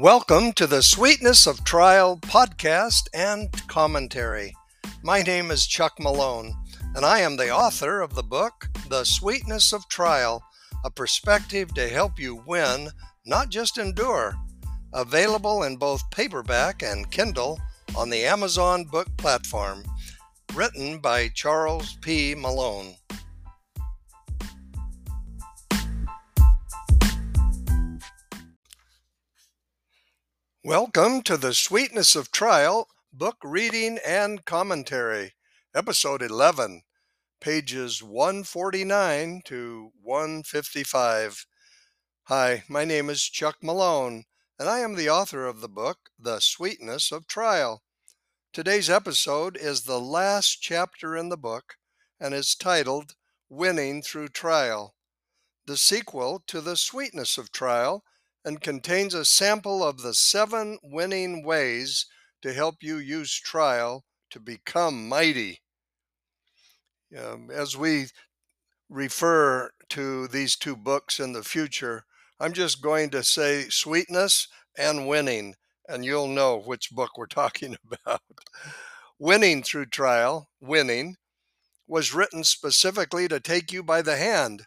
Welcome 0.00 0.54
to 0.54 0.66
the 0.66 0.82
Sweetness 0.82 1.46
of 1.46 1.62
Trial 1.62 2.16
podcast 2.16 3.02
and 3.12 3.52
commentary. 3.68 4.54
My 5.02 5.20
name 5.20 5.50
is 5.50 5.66
Chuck 5.66 5.92
Malone, 6.00 6.54
and 6.94 7.04
I 7.04 7.18
am 7.18 7.36
the 7.36 7.50
author 7.50 8.00
of 8.00 8.14
the 8.14 8.22
book, 8.22 8.70
The 8.88 9.04
Sweetness 9.04 9.74
of 9.74 9.86
Trial 9.90 10.42
A 10.86 10.90
Perspective 10.90 11.74
to 11.74 11.86
Help 11.86 12.18
You 12.18 12.42
Win, 12.46 12.88
Not 13.26 13.50
Just 13.50 13.76
Endure. 13.76 14.36
Available 14.94 15.64
in 15.64 15.76
both 15.76 16.10
paperback 16.10 16.82
and 16.82 17.10
Kindle 17.10 17.60
on 17.94 18.08
the 18.08 18.24
Amazon 18.24 18.84
book 18.84 19.14
platform. 19.18 19.84
Written 20.54 21.00
by 21.00 21.28
Charles 21.28 21.98
P. 22.00 22.34
Malone. 22.34 22.94
Welcome 30.62 31.22
to 31.22 31.38
the 31.38 31.54
Sweetness 31.54 32.14
of 32.14 32.30
Trial 32.30 32.86
book 33.14 33.38
reading 33.42 33.98
and 34.06 34.44
commentary, 34.44 35.32
episode 35.74 36.20
11, 36.20 36.82
pages 37.40 38.02
149 38.02 39.40
to 39.46 39.90
155. 40.02 41.46
Hi, 42.24 42.64
my 42.68 42.84
name 42.84 43.08
is 43.08 43.22
Chuck 43.22 43.56
Malone, 43.62 44.24
and 44.58 44.68
I 44.68 44.80
am 44.80 44.96
the 44.96 45.08
author 45.08 45.46
of 45.46 45.62
the 45.62 45.68
book, 45.68 46.10
The 46.18 46.40
Sweetness 46.40 47.10
of 47.10 47.26
Trial. 47.26 47.82
Today's 48.52 48.90
episode 48.90 49.56
is 49.56 49.84
the 49.84 49.98
last 49.98 50.60
chapter 50.60 51.16
in 51.16 51.30
the 51.30 51.38
book 51.38 51.76
and 52.20 52.34
is 52.34 52.54
titled 52.54 53.14
Winning 53.48 54.02
Through 54.02 54.28
Trial, 54.28 54.94
the 55.64 55.78
sequel 55.78 56.42
to 56.48 56.60
The 56.60 56.76
Sweetness 56.76 57.38
of 57.38 57.50
Trial 57.50 58.04
and 58.44 58.60
contains 58.60 59.14
a 59.14 59.24
sample 59.24 59.82
of 59.84 60.02
the 60.02 60.14
seven 60.14 60.78
winning 60.82 61.44
ways 61.44 62.06
to 62.42 62.52
help 62.52 62.76
you 62.82 62.96
use 62.96 63.34
trial 63.34 64.04
to 64.30 64.40
become 64.40 65.08
mighty. 65.08 65.60
Um, 67.16 67.50
as 67.50 67.76
we 67.76 68.06
refer 68.88 69.70
to 69.90 70.28
these 70.28 70.56
two 70.56 70.76
books 70.76 71.20
in 71.20 71.32
the 71.32 71.42
future, 71.42 72.04
I'm 72.38 72.52
just 72.52 72.82
going 72.82 73.10
to 73.10 73.22
say 73.22 73.68
sweetness 73.68 74.48
and 74.78 75.06
winning, 75.08 75.56
and 75.88 76.04
you'll 76.04 76.28
know 76.28 76.58
which 76.58 76.90
book 76.90 77.18
we're 77.18 77.26
talking 77.26 77.76
about. 77.90 78.22
winning 79.18 79.62
through 79.62 79.86
trial, 79.86 80.48
winning, 80.60 81.16
was 81.86 82.14
written 82.14 82.44
specifically 82.44 83.28
to 83.28 83.40
take 83.40 83.72
you 83.72 83.82
by 83.82 84.00
the 84.00 84.16
hand 84.16 84.66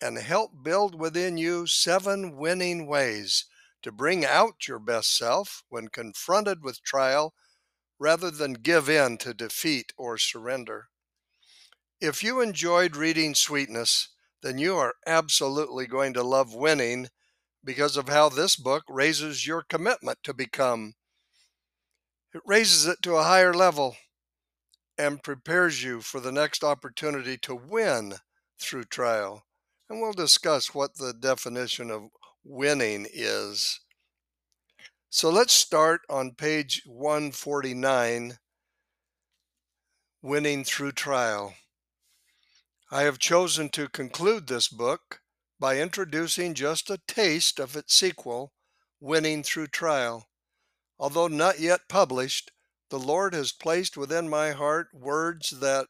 and 0.00 0.18
help 0.18 0.62
build 0.62 0.98
within 0.98 1.36
you 1.36 1.66
seven 1.66 2.36
winning 2.36 2.86
ways 2.86 3.46
to 3.82 3.92
bring 3.92 4.24
out 4.24 4.66
your 4.68 4.78
best 4.78 5.16
self 5.16 5.62
when 5.68 5.88
confronted 5.88 6.62
with 6.62 6.82
trial 6.82 7.34
rather 7.98 8.30
than 8.30 8.52
give 8.52 8.88
in 8.88 9.18
to 9.18 9.34
defeat 9.34 9.92
or 9.96 10.18
surrender. 10.18 10.88
If 12.00 12.22
you 12.22 12.40
enjoyed 12.40 12.96
reading 12.96 13.34
Sweetness, 13.34 14.08
then 14.42 14.58
you 14.58 14.76
are 14.76 14.94
absolutely 15.06 15.86
going 15.86 16.14
to 16.14 16.22
love 16.22 16.54
winning 16.54 17.08
because 17.64 17.96
of 17.96 18.08
how 18.08 18.28
this 18.28 18.54
book 18.54 18.84
raises 18.88 19.46
your 19.46 19.62
commitment 19.62 20.18
to 20.22 20.32
become. 20.32 20.94
It 22.32 22.42
raises 22.46 22.86
it 22.86 23.02
to 23.02 23.16
a 23.16 23.24
higher 23.24 23.52
level 23.52 23.96
and 24.96 25.22
prepares 25.22 25.82
you 25.82 26.00
for 26.00 26.20
the 26.20 26.32
next 26.32 26.62
opportunity 26.62 27.36
to 27.38 27.54
win 27.54 28.14
through 28.60 28.84
trial 28.84 29.44
and 29.88 30.00
we'll 30.00 30.12
discuss 30.12 30.74
what 30.74 30.96
the 30.96 31.12
definition 31.12 31.90
of 31.90 32.10
winning 32.44 33.06
is. 33.12 33.80
So 35.10 35.30
let's 35.30 35.54
start 35.54 36.02
on 36.10 36.32
page 36.32 36.82
149 36.84 38.38
Winning 40.20 40.64
Through 40.64 40.92
Trial. 40.92 41.54
I 42.90 43.02
have 43.02 43.18
chosen 43.18 43.68
to 43.70 43.88
conclude 43.88 44.46
this 44.46 44.68
book 44.68 45.20
by 45.58 45.78
introducing 45.78 46.54
just 46.54 46.90
a 46.90 47.00
taste 47.06 47.58
of 47.58 47.76
its 47.76 47.94
sequel, 47.94 48.52
Winning 49.00 49.42
Through 49.42 49.68
Trial. 49.68 50.28
Although 50.98 51.28
not 51.28 51.60
yet 51.60 51.88
published, 51.88 52.50
the 52.90 52.98
Lord 52.98 53.34
has 53.34 53.52
placed 53.52 53.96
within 53.96 54.28
my 54.28 54.52
heart 54.52 54.88
words 54.92 55.50
that 55.60 55.86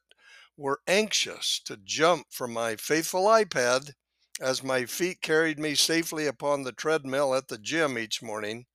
were 0.58 0.80
anxious 0.88 1.60
to 1.64 1.76
jump 1.76 2.26
from 2.30 2.52
my 2.52 2.74
faithful 2.74 3.26
iPad 3.26 3.92
as 4.40 4.62
my 4.62 4.84
feet 4.84 5.22
carried 5.22 5.58
me 5.58 5.74
safely 5.74 6.26
upon 6.26 6.64
the 6.64 6.72
treadmill 6.72 7.32
at 7.32 7.46
the 7.46 7.58
gym 7.58 7.96
each 7.96 8.20
morning, 8.20 8.66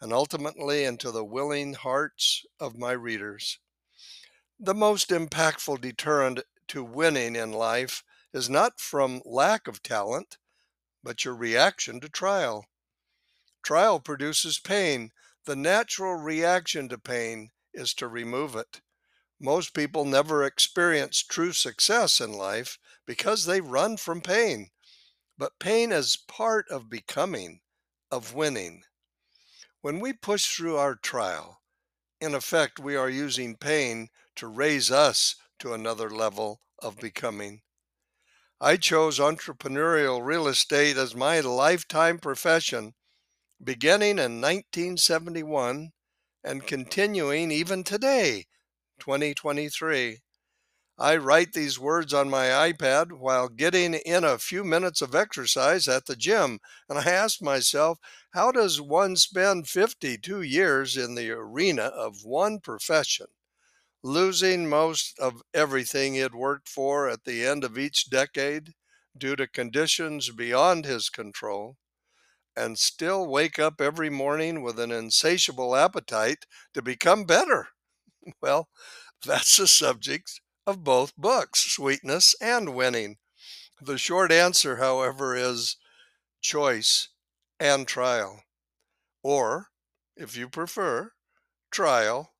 and 0.00 0.14
ultimately 0.14 0.82
into 0.82 1.10
the 1.10 1.24
willing 1.24 1.74
hearts 1.74 2.46
of 2.58 2.78
my 2.78 2.92
readers. 2.92 3.58
The 4.58 4.74
most 4.74 5.10
impactful 5.10 5.82
deterrent 5.82 6.40
to 6.68 6.82
winning 6.82 7.36
in 7.36 7.52
life 7.52 8.02
is 8.32 8.48
not 8.48 8.80
from 8.80 9.20
lack 9.26 9.68
of 9.68 9.82
talent, 9.82 10.38
but 11.02 11.24
your 11.24 11.34
reaction 11.34 12.00
to 12.00 12.08
trial. 12.08 12.64
Trial 13.62 14.00
produces 14.00 14.58
pain. 14.58 15.10
The 15.44 15.56
natural 15.56 16.14
reaction 16.14 16.88
to 16.88 16.98
pain 16.98 17.50
is 17.74 17.92
to 17.94 18.08
remove 18.08 18.56
it. 18.56 18.80
Most 19.42 19.72
people 19.72 20.04
never 20.04 20.44
experience 20.44 21.22
true 21.22 21.54
success 21.54 22.20
in 22.20 22.34
life 22.34 22.78
because 23.06 23.46
they 23.46 23.62
run 23.62 23.96
from 23.96 24.20
pain. 24.20 24.70
But 25.38 25.58
pain 25.58 25.92
is 25.92 26.18
part 26.28 26.68
of 26.68 26.90
becoming, 26.90 27.62
of 28.10 28.34
winning. 28.34 28.82
When 29.80 29.98
we 29.98 30.12
push 30.12 30.54
through 30.54 30.76
our 30.76 30.94
trial, 30.94 31.62
in 32.20 32.34
effect, 32.34 32.78
we 32.78 32.96
are 32.96 33.08
using 33.08 33.56
pain 33.56 34.10
to 34.36 34.46
raise 34.46 34.90
us 34.90 35.36
to 35.60 35.72
another 35.72 36.10
level 36.10 36.60
of 36.78 36.98
becoming. 36.98 37.62
I 38.60 38.76
chose 38.76 39.18
entrepreneurial 39.18 40.22
real 40.22 40.48
estate 40.48 40.98
as 40.98 41.14
my 41.14 41.40
lifetime 41.40 42.18
profession, 42.18 42.92
beginning 43.64 44.18
in 44.18 44.42
1971 44.42 45.92
and 46.44 46.66
continuing 46.66 47.50
even 47.50 47.84
today 47.84 48.46
2023. 49.00 50.20
I 50.98 51.16
write 51.16 51.52
these 51.54 51.78
words 51.80 52.14
on 52.14 52.30
my 52.30 52.46
iPad 52.72 53.12
while 53.18 53.48
getting 53.48 53.94
in 53.94 54.22
a 54.22 54.38
few 54.38 54.62
minutes 54.62 55.02
of 55.02 55.14
exercise 55.14 55.88
at 55.88 56.06
the 56.06 56.14
gym, 56.14 56.60
and 56.88 56.98
I 56.98 57.10
ask 57.10 57.42
myself, 57.42 57.98
how 58.32 58.52
does 58.52 58.80
one 58.80 59.16
spend 59.16 59.68
52 59.68 60.42
years 60.42 60.96
in 60.96 61.16
the 61.16 61.30
arena 61.32 61.84
of 61.84 62.24
one 62.24 62.60
profession, 62.60 63.26
losing 64.02 64.68
most 64.68 65.18
of 65.18 65.42
everything 65.54 66.14
he 66.14 66.20
had 66.20 66.34
worked 66.34 66.68
for 66.68 67.08
at 67.08 67.24
the 67.24 67.46
end 67.46 67.64
of 67.64 67.78
each 67.78 68.10
decade 68.10 68.74
due 69.16 69.36
to 69.36 69.48
conditions 69.48 70.30
beyond 70.30 70.84
his 70.84 71.08
control? 71.08 71.78
and 72.56 72.78
still 72.78 73.26
wake 73.26 73.58
up 73.58 73.80
every 73.80 74.10
morning 74.10 74.62
with 74.62 74.78
an 74.78 74.92
insatiable 74.92 75.74
appetite 75.74 76.46
to 76.74 76.80
become 76.82 77.24
better? 77.24 77.70
Well, 78.40 78.68
that's 79.24 79.56
the 79.56 79.68
subject 79.68 80.40
of 80.66 80.84
both 80.84 81.16
books, 81.16 81.60
Sweetness 81.72 82.34
and 82.40 82.74
Winning. 82.74 83.18
The 83.80 83.98
short 83.98 84.32
answer, 84.32 84.76
however, 84.76 85.36
is 85.36 85.76
choice 86.42 87.08
and 87.60 87.88
trial. 87.88 88.44
Or, 89.22 89.68
if 90.16 90.36
you 90.36 90.48
prefer, 90.48 91.12
trial 91.70 92.34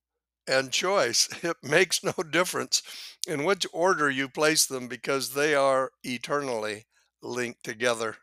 and 0.46 0.72
choice. 0.72 1.28
It 1.44 1.58
makes 1.62 2.04
no 2.04 2.12
difference 2.12 2.82
in 3.26 3.44
which 3.44 3.66
order 3.72 4.10
you 4.10 4.28
place 4.28 4.66
them 4.66 4.88
because 4.88 5.34
they 5.34 5.54
are 5.54 5.92
eternally 6.04 6.86
linked 7.22 7.64
together. 7.64 8.18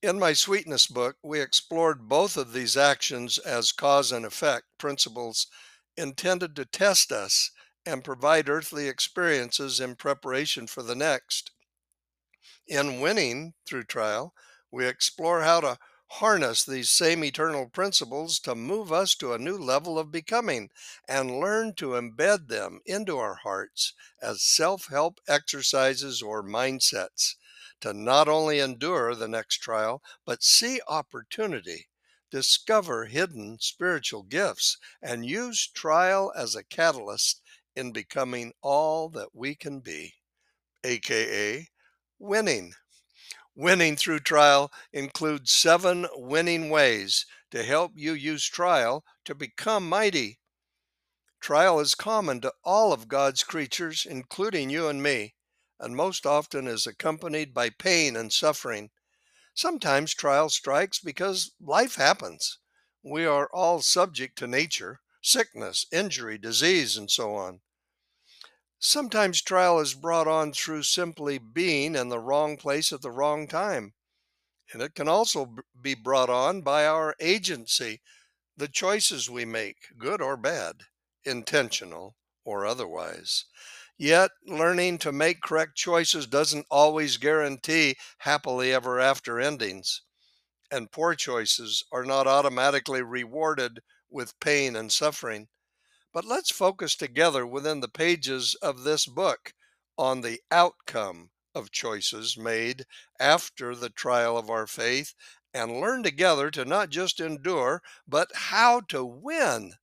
In 0.00 0.18
my 0.18 0.32
Sweetness 0.32 0.86
book, 0.86 1.18
we 1.22 1.38
explored 1.38 2.08
both 2.08 2.38
of 2.38 2.54
these 2.54 2.78
actions 2.78 3.36
as 3.36 3.72
cause 3.72 4.10
and 4.10 4.24
effect 4.24 4.64
principles 4.78 5.48
intended 5.96 6.54
to 6.56 6.64
test 6.64 7.12
us 7.12 7.50
and 7.84 8.04
provide 8.04 8.48
earthly 8.48 8.88
experiences 8.88 9.80
in 9.80 9.94
preparation 9.94 10.66
for 10.66 10.82
the 10.82 10.94
next. 10.94 11.52
In 12.66 13.00
winning 13.00 13.54
through 13.64 13.84
trial, 13.84 14.34
we 14.70 14.86
explore 14.86 15.42
how 15.42 15.60
to 15.60 15.78
harness 16.08 16.64
these 16.64 16.90
same 16.90 17.24
eternal 17.24 17.68
principles 17.68 18.38
to 18.40 18.54
move 18.54 18.92
us 18.92 19.14
to 19.16 19.32
a 19.32 19.38
new 19.38 19.56
level 19.58 19.98
of 19.98 20.12
becoming 20.12 20.70
and 21.08 21.40
learn 21.40 21.74
to 21.74 21.90
embed 21.90 22.48
them 22.48 22.80
into 22.86 23.18
our 23.18 23.36
hearts 23.36 23.92
as 24.22 24.42
self 24.42 24.86
help 24.86 25.20
exercises 25.28 26.22
or 26.22 26.42
mindsets 26.42 27.34
to 27.80 27.92
not 27.92 28.28
only 28.28 28.58
endure 28.58 29.14
the 29.14 29.28
next 29.28 29.58
trial, 29.58 30.02
but 30.24 30.42
see 30.42 30.80
opportunity 30.88 31.88
discover 32.30 33.06
hidden 33.06 33.58
spiritual 33.60 34.22
gifts, 34.22 34.78
and 35.00 35.26
use 35.26 35.68
trial 35.68 36.32
as 36.36 36.54
a 36.54 36.64
catalyst 36.64 37.40
in 37.74 37.92
becoming 37.92 38.52
all 38.62 39.08
that 39.08 39.34
we 39.34 39.54
can 39.54 39.80
be, 39.80 40.14
aka 40.82 41.68
winning. 42.18 42.74
Winning 43.54 43.96
through 43.96 44.20
trial 44.20 44.70
includes 44.92 45.52
seven 45.52 46.06
winning 46.14 46.68
ways 46.68 47.24
to 47.50 47.62
help 47.62 47.92
you 47.94 48.12
use 48.12 48.46
trial 48.46 49.04
to 49.24 49.34
become 49.34 49.88
mighty. 49.88 50.38
Trial 51.40 51.80
is 51.80 51.94
common 51.94 52.40
to 52.40 52.52
all 52.64 52.92
of 52.92 53.08
God's 53.08 53.44
creatures, 53.44 54.04
including 54.04 54.68
you 54.68 54.88
and 54.88 55.02
me, 55.02 55.34
and 55.78 55.94
most 55.94 56.26
often 56.26 56.66
is 56.66 56.86
accompanied 56.86 57.54
by 57.54 57.70
pain 57.70 58.16
and 58.16 58.32
suffering. 58.32 58.90
Sometimes 59.56 60.12
trial 60.12 60.50
strikes 60.50 60.98
because 60.98 61.52
life 61.58 61.94
happens. 61.94 62.58
We 63.02 63.24
are 63.24 63.48
all 63.54 63.80
subject 63.80 64.36
to 64.38 64.46
nature, 64.46 65.00
sickness, 65.22 65.86
injury, 65.90 66.36
disease, 66.36 66.98
and 66.98 67.10
so 67.10 67.34
on. 67.34 67.62
Sometimes 68.78 69.40
trial 69.40 69.80
is 69.80 69.94
brought 69.94 70.28
on 70.28 70.52
through 70.52 70.82
simply 70.82 71.38
being 71.38 71.96
in 71.96 72.10
the 72.10 72.18
wrong 72.18 72.58
place 72.58 72.92
at 72.92 73.00
the 73.00 73.10
wrong 73.10 73.48
time. 73.48 73.94
And 74.74 74.82
it 74.82 74.94
can 74.94 75.08
also 75.08 75.56
be 75.80 75.94
brought 75.94 76.28
on 76.28 76.60
by 76.60 76.86
our 76.86 77.16
agency, 77.18 78.02
the 78.58 78.68
choices 78.68 79.30
we 79.30 79.46
make, 79.46 79.88
good 79.96 80.20
or 80.20 80.36
bad 80.36 80.82
intentional 81.24 82.14
or 82.44 82.66
otherwise. 82.66 83.46
Yet, 83.98 84.30
learning 84.44 84.98
to 84.98 85.12
make 85.12 85.40
correct 85.40 85.76
choices 85.76 86.26
doesn't 86.26 86.66
always 86.70 87.16
guarantee 87.16 87.96
happily 88.18 88.72
ever 88.72 89.00
after 89.00 89.40
endings. 89.40 90.02
And 90.70 90.92
poor 90.92 91.14
choices 91.14 91.84
are 91.92 92.04
not 92.04 92.26
automatically 92.26 93.02
rewarded 93.02 93.80
with 94.10 94.38
pain 94.40 94.76
and 94.76 94.92
suffering. 94.92 95.48
But 96.12 96.24
let's 96.24 96.50
focus 96.50 96.96
together 96.96 97.46
within 97.46 97.80
the 97.80 97.88
pages 97.88 98.54
of 98.56 98.82
this 98.82 99.06
book 99.06 99.54
on 99.96 100.20
the 100.20 100.42
outcome 100.50 101.30
of 101.54 101.70
choices 101.70 102.36
made 102.36 102.86
after 103.18 103.74
the 103.74 103.90
trial 103.90 104.36
of 104.36 104.50
our 104.50 104.66
faith 104.66 105.14
and 105.54 105.80
learn 105.80 106.02
together 106.02 106.50
to 106.50 106.64
not 106.64 106.90
just 106.90 107.20
endure, 107.20 107.82
but 108.06 108.34
how 108.34 108.80
to 108.88 109.04
win 109.04 109.74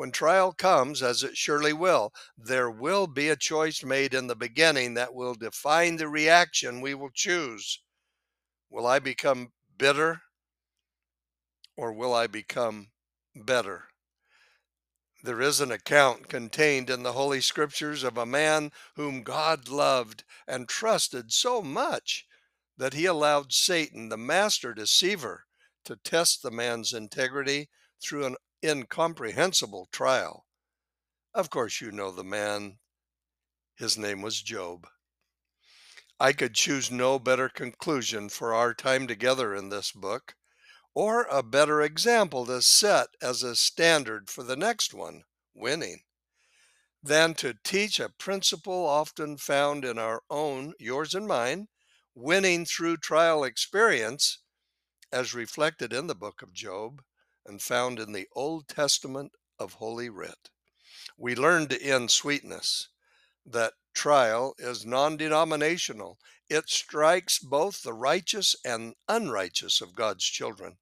when 0.00 0.10
trial 0.10 0.50
comes, 0.50 1.02
as 1.02 1.22
it 1.22 1.36
surely 1.36 1.74
will, 1.74 2.10
there 2.34 2.70
will 2.70 3.06
be 3.06 3.28
a 3.28 3.36
choice 3.36 3.84
made 3.84 4.14
in 4.14 4.28
the 4.28 4.34
beginning 4.34 4.94
that 4.94 5.12
will 5.12 5.34
define 5.34 5.96
the 5.96 6.08
reaction 6.08 6.80
we 6.80 6.94
will 6.94 7.10
choose. 7.10 7.82
Will 8.70 8.86
I 8.86 8.98
become 8.98 9.52
bitter 9.76 10.22
or 11.76 11.92
will 11.92 12.14
I 12.14 12.28
become 12.28 12.92
better? 13.36 13.88
There 15.22 15.42
is 15.42 15.60
an 15.60 15.70
account 15.70 16.30
contained 16.30 16.88
in 16.88 17.02
the 17.02 17.12
Holy 17.12 17.42
Scriptures 17.42 18.02
of 18.02 18.16
a 18.16 18.24
man 18.24 18.72
whom 18.96 19.22
God 19.22 19.68
loved 19.68 20.24
and 20.48 20.66
trusted 20.66 21.30
so 21.30 21.60
much 21.60 22.24
that 22.78 22.94
he 22.94 23.04
allowed 23.04 23.52
Satan, 23.52 24.08
the 24.08 24.16
master 24.16 24.72
deceiver, 24.72 25.44
to 25.84 25.96
test 25.96 26.42
the 26.42 26.50
man's 26.50 26.94
integrity 26.94 27.68
through 28.02 28.24
an 28.24 28.36
incomprehensible 28.62 29.88
trial. 29.90 30.46
Of 31.34 31.50
course, 31.50 31.80
you 31.80 31.92
know 31.92 32.10
the 32.10 32.24
man. 32.24 32.78
His 33.76 33.96
name 33.96 34.22
was 34.22 34.42
Job. 34.42 34.86
I 36.18 36.32
could 36.32 36.54
choose 36.54 36.90
no 36.90 37.18
better 37.18 37.48
conclusion 37.48 38.28
for 38.28 38.52
our 38.52 38.74
time 38.74 39.06
together 39.06 39.54
in 39.54 39.70
this 39.70 39.90
book, 39.92 40.34
or 40.94 41.22
a 41.30 41.42
better 41.42 41.80
example 41.80 42.44
to 42.46 42.60
set 42.60 43.08
as 43.22 43.42
a 43.42 43.56
standard 43.56 44.28
for 44.28 44.42
the 44.42 44.56
next 44.56 44.92
one, 44.92 45.22
winning, 45.54 46.02
than 47.02 47.32
to 47.34 47.54
teach 47.64 47.98
a 47.98 48.10
principle 48.10 48.86
often 48.86 49.38
found 49.38 49.84
in 49.84 49.98
our 49.98 50.22
own, 50.28 50.74
yours 50.78 51.14
and 51.14 51.26
mine, 51.26 51.68
winning 52.14 52.66
through 52.66 52.98
trial 52.98 53.44
experience, 53.44 54.42
as 55.10 55.32
reflected 55.32 55.92
in 55.92 56.06
the 56.06 56.14
book 56.14 56.42
of 56.42 56.52
Job, 56.52 57.02
and 57.46 57.62
found 57.62 57.98
in 57.98 58.12
the 58.12 58.28
Old 58.32 58.68
Testament 58.68 59.32
of 59.58 59.74
Holy 59.74 60.08
Writ. 60.08 60.50
We 61.16 61.34
learn 61.34 61.68
in 61.70 62.08
sweetness, 62.08 62.88
that 63.44 63.74
trial 63.94 64.54
is 64.58 64.86
non 64.86 65.16
denominational. 65.16 66.18
It 66.48 66.68
strikes 66.68 67.38
both 67.38 67.82
the 67.82 67.92
righteous 67.92 68.56
and 68.64 68.94
unrighteous 69.08 69.80
of 69.80 69.94
God's 69.94 70.24
children. 70.24 70.78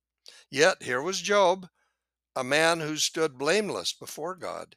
Yet 0.50 0.82
here 0.82 1.02
was 1.02 1.20
Job, 1.20 1.69
a 2.34 2.44
man 2.44 2.81
who 2.81 2.96
stood 2.96 3.38
blameless 3.38 3.93
before 3.93 4.34
God, 4.34 4.76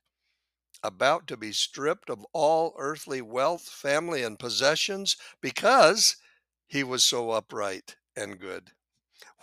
about 0.84 1.28
to 1.28 1.38
be 1.38 1.54
stripped 1.54 2.10
of 2.10 2.26
all 2.34 2.74
earthly 2.78 3.22
wealth, 3.22 3.64
family, 3.64 4.24
and 4.24 4.40
possessions 4.40 5.16
because 5.42 6.18
he 6.68 6.84
was 6.84 7.04
so 7.04 7.32
upright 7.32 7.96
and 8.16 8.40
good 8.40 8.72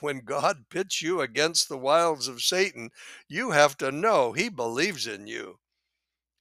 when 0.01 0.21
God 0.21 0.65
pits 0.71 1.03
you 1.03 1.21
against 1.21 1.69
the 1.69 1.79
wiles 1.79 2.29
of 2.29 2.43
Satan, 2.43 2.91
you 3.29 3.51
have 3.51 3.77
to 3.79 3.91
know 3.91 4.33
he 4.33 4.49
believes 4.49 5.07
in 5.07 5.27
you. 5.27 5.59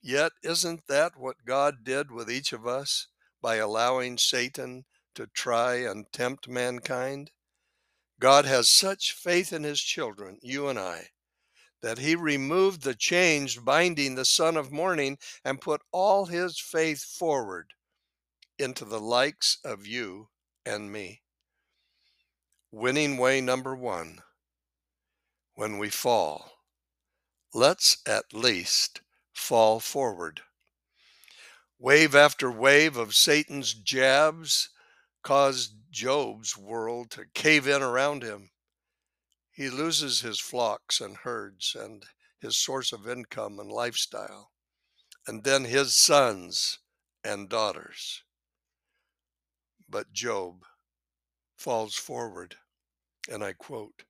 Yet, 0.01 0.31
isn't 0.43 0.87
that 0.87 1.17
what 1.17 1.45
God 1.45 1.83
did 1.83 2.11
with 2.11 2.31
each 2.31 2.53
of 2.53 2.67
us 2.67 3.07
by 3.41 3.55
allowing 3.55 4.17
Satan 4.17 4.85
to 5.15 5.27
try 5.27 5.75
and 5.75 6.11
tempt 6.11 6.47
mankind? 6.47 7.31
God 8.19 8.45
has 8.45 8.69
such 8.69 9.11
faith 9.11 9.53
in 9.53 9.63
his 9.63 9.81
children, 9.81 10.39
you 10.41 10.67
and 10.69 10.79
I, 10.79 11.09
that 11.81 11.99
he 11.99 12.15
removed 12.15 12.81
the 12.81 12.95
chains 12.95 13.55
binding 13.55 14.15
the 14.15 14.25
son 14.25 14.57
of 14.57 14.71
morning 14.71 15.17
and 15.43 15.61
put 15.61 15.81
all 15.91 16.25
his 16.25 16.59
faith 16.59 17.03
forward 17.03 17.73
into 18.57 18.85
the 18.85 18.99
likes 18.99 19.59
of 19.63 19.85
you 19.85 20.29
and 20.65 20.91
me. 20.91 21.21
Winning 22.71 23.17
way 23.17 23.39
number 23.39 23.73
one 23.75 24.21
when 25.53 25.77
we 25.77 25.89
fall, 25.89 26.51
let's 27.53 27.97
at 28.05 28.33
least 28.33 29.01
fall 29.33 29.79
forward. 29.79 30.41
Wave 31.79 32.13
after 32.13 32.51
wave 32.51 32.97
of 32.97 33.15
Satan's 33.15 33.73
jabs 33.73 34.69
caused 35.23 35.75
Job's 35.91 36.57
world 36.57 37.09
to 37.11 37.25
cave 37.33 37.67
in 37.67 37.81
around 37.81 38.21
him. 38.21 38.51
He 39.51 39.69
loses 39.69 40.19
his 40.19 40.39
flocks 40.39 40.99
and 40.99 41.15
herds 41.17 41.73
and 41.73 42.05
his 42.39 42.57
source 42.57 42.91
of 42.91 43.07
income 43.07 43.59
and 43.59 43.71
lifestyle, 43.71 44.51
and 45.25 45.43
then 45.45 45.63
his 45.63 45.95
sons 45.95 46.79
and 47.23 47.47
daughters. 47.47 48.23
But 49.89 50.11
Job 50.11 50.65
falls 51.57 51.95
forward, 51.95 52.55
and 53.29 53.43
I 53.43 53.53
quote 53.53 54.03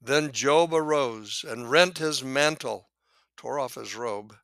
Then 0.00 0.30
Job 0.30 0.72
arose 0.72 1.44
and 1.46 1.70
rent 1.70 1.98
his 1.98 2.22
mantle, 2.22 2.90
tore 3.36 3.58
off 3.58 3.74
his 3.74 3.94
robe, 3.94 4.36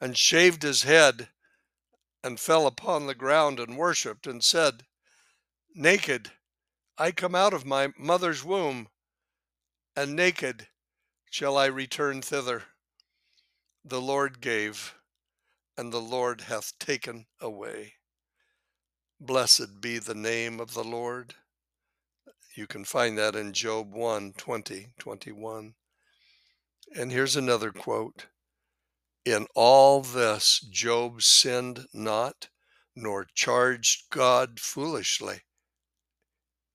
and 0.00 0.18
shaved 0.18 0.62
his 0.62 0.82
head, 0.82 1.28
and 2.24 2.40
fell 2.40 2.66
upon 2.66 3.06
the 3.06 3.14
ground 3.14 3.60
and 3.60 3.76
worshipped, 3.76 4.26
and 4.26 4.42
said, 4.42 4.86
Naked 5.74 6.32
I 6.98 7.12
come 7.12 7.34
out 7.34 7.52
of 7.52 7.66
my 7.66 7.92
mother's 7.98 8.42
womb, 8.42 8.88
and 9.94 10.16
naked 10.16 10.68
shall 11.30 11.58
I 11.58 11.66
return 11.66 12.22
thither. 12.22 12.64
The 13.84 14.00
Lord 14.00 14.40
gave, 14.40 14.94
and 15.76 15.92
the 15.92 16.00
Lord 16.00 16.40
hath 16.42 16.78
taken 16.78 17.26
away. 17.40 17.94
Blessed 19.20 19.80
be 19.80 19.98
the 19.98 20.14
name 20.14 20.58
of 20.58 20.74
the 20.74 20.84
Lord. 20.84 21.34
You 22.56 22.66
can 22.66 22.84
find 22.84 23.18
that 23.18 23.36
in 23.36 23.52
Job 23.52 23.92
1 23.92 24.32
20, 24.38 24.88
21. 24.98 25.74
And 26.96 27.12
here's 27.12 27.36
another 27.36 27.70
quote 27.70 28.28
In 29.26 29.46
all 29.54 30.00
this, 30.00 30.60
Job 30.60 31.20
sinned 31.20 31.86
not, 31.92 32.48
nor 32.94 33.26
charged 33.34 34.08
God 34.08 34.58
foolishly. 34.58 35.42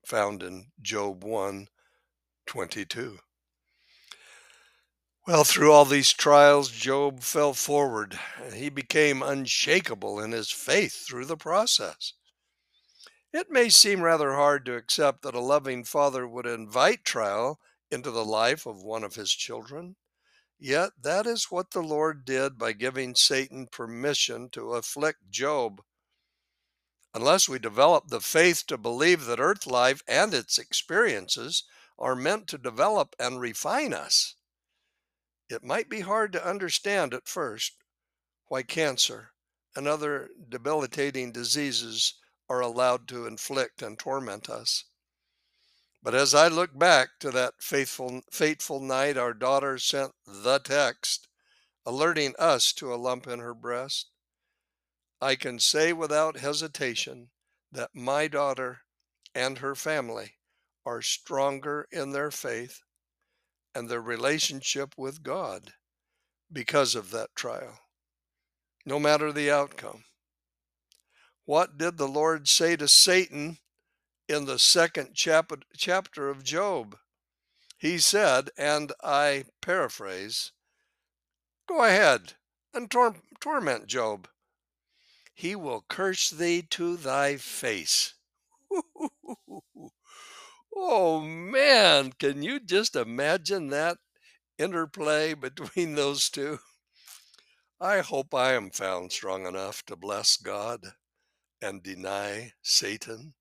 Found 0.06 0.44
in 0.44 0.66
Job 0.80 1.24
1 1.24 1.66
22. 2.46 3.18
Well, 5.26 5.42
through 5.42 5.72
all 5.72 5.84
these 5.84 6.12
trials, 6.12 6.70
Job 6.70 7.24
fell 7.24 7.54
forward. 7.54 8.20
He 8.54 8.68
became 8.68 9.20
unshakable 9.20 10.20
in 10.20 10.30
his 10.30 10.50
faith 10.52 11.04
through 11.04 11.24
the 11.24 11.36
process. 11.36 12.12
It 13.32 13.50
may 13.50 13.70
seem 13.70 14.02
rather 14.02 14.34
hard 14.34 14.66
to 14.66 14.76
accept 14.76 15.22
that 15.22 15.34
a 15.34 15.40
loving 15.40 15.84
father 15.84 16.28
would 16.28 16.46
invite 16.46 17.04
trial 17.04 17.60
into 17.90 18.10
the 18.10 18.24
life 18.24 18.66
of 18.66 18.82
one 18.82 19.02
of 19.02 19.14
his 19.14 19.32
children. 19.32 19.96
Yet 20.58 20.92
that 21.00 21.26
is 21.26 21.50
what 21.50 21.70
the 21.70 21.82
Lord 21.82 22.24
did 22.24 22.58
by 22.58 22.72
giving 22.72 23.14
Satan 23.14 23.66
permission 23.66 24.50
to 24.50 24.74
afflict 24.74 25.30
Job. 25.30 25.82
Unless 27.14 27.48
we 27.48 27.58
develop 27.58 28.08
the 28.08 28.20
faith 28.20 28.64
to 28.66 28.78
believe 28.78 29.24
that 29.24 29.40
earth 29.40 29.66
life 29.66 30.02
and 30.06 30.32
its 30.32 30.58
experiences 30.58 31.64
are 31.98 32.14
meant 32.14 32.48
to 32.48 32.58
develop 32.58 33.16
and 33.18 33.40
refine 33.40 33.92
us, 33.92 34.36
it 35.48 35.64
might 35.64 35.88
be 35.88 36.00
hard 36.00 36.32
to 36.32 36.46
understand 36.46 37.12
at 37.12 37.28
first 37.28 37.72
why 38.46 38.62
cancer 38.62 39.32
and 39.74 39.88
other 39.88 40.30
debilitating 40.48 41.32
diseases 41.32 42.14
are 42.52 42.60
allowed 42.60 43.08
to 43.08 43.24
inflict 43.26 43.80
and 43.80 43.98
torment 43.98 44.50
us. 44.50 44.84
But 46.02 46.14
as 46.14 46.34
I 46.34 46.48
look 46.48 46.78
back 46.78 47.08
to 47.20 47.30
that 47.30 47.54
faithful, 47.60 48.20
fateful 48.30 48.78
night, 48.78 49.16
our 49.16 49.32
daughter 49.32 49.78
sent 49.78 50.12
the 50.26 50.58
text 50.58 51.28
alerting 51.86 52.34
us 52.38 52.74
to 52.74 52.92
a 52.92 52.96
lump 52.96 53.26
in 53.26 53.38
her 53.38 53.54
breast. 53.54 54.10
I 55.18 55.34
can 55.34 55.60
say 55.60 55.94
without 55.94 56.36
hesitation 56.36 57.30
that 57.72 57.94
my 57.94 58.28
daughter 58.28 58.82
and 59.34 59.56
her 59.58 59.74
family 59.74 60.34
are 60.84 61.00
stronger 61.00 61.88
in 61.90 62.12
their 62.12 62.30
faith 62.30 62.82
and 63.74 63.88
their 63.88 64.02
relationship 64.02 64.92
with 64.98 65.22
God 65.22 65.72
because 66.52 66.94
of 66.94 67.12
that 67.12 67.34
trial, 67.34 67.78
no 68.84 69.00
matter 69.00 69.32
the 69.32 69.50
outcome. 69.50 70.04
What 71.44 71.76
did 71.76 71.96
the 71.96 72.06
Lord 72.06 72.48
say 72.48 72.76
to 72.76 72.86
Satan 72.86 73.58
in 74.28 74.44
the 74.44 74.60
second 74.60 75.14
chap- 75.14 75.64
chapter 75.76 76.28
of 76.28 76.44
Job? 76.44 76.96
He 77.78 77.98
said, 77.98 78.50
and 78.56 78.92
I 79.02 79.46
paraphrase, 79.60 80.52
Go 81.66 81.82
ahead 81.82 82.34
and 82.72 82.88
tor- 82.88 83.20
torment 83.40 83.88
Job. 83.88 84.28
He 85.34 85.56
will 85.56 85.84
curse 85.88 86.30
thee 86.30 86.62
to 86.70 86.96
thy 86.96 87.36
face. 87.38 88.14
oh 90.76 91.20
man, 91.20 92.12
can 92.12 92.44
you 92.44 92.60
just 92.60 92.94
imagine 92.94 93.66
that 93.68 93.98
interplay 94.58 95.34
between 95.34 95.96
those 95.96 96.30
two? 96.30 96.60
I 97.80 97.98
hope 97.98 98.32
I 98.32 98.52
am 98.52 98.70
found 98.70 99.10
strong 99.10 99.44
enough 99.44 99.84
to 99.86 99.96
bless 99.96 100.36
God 100.36 100.94
and 101.62 101.82
deny 101.82 102.52
Satan 102.60 103.34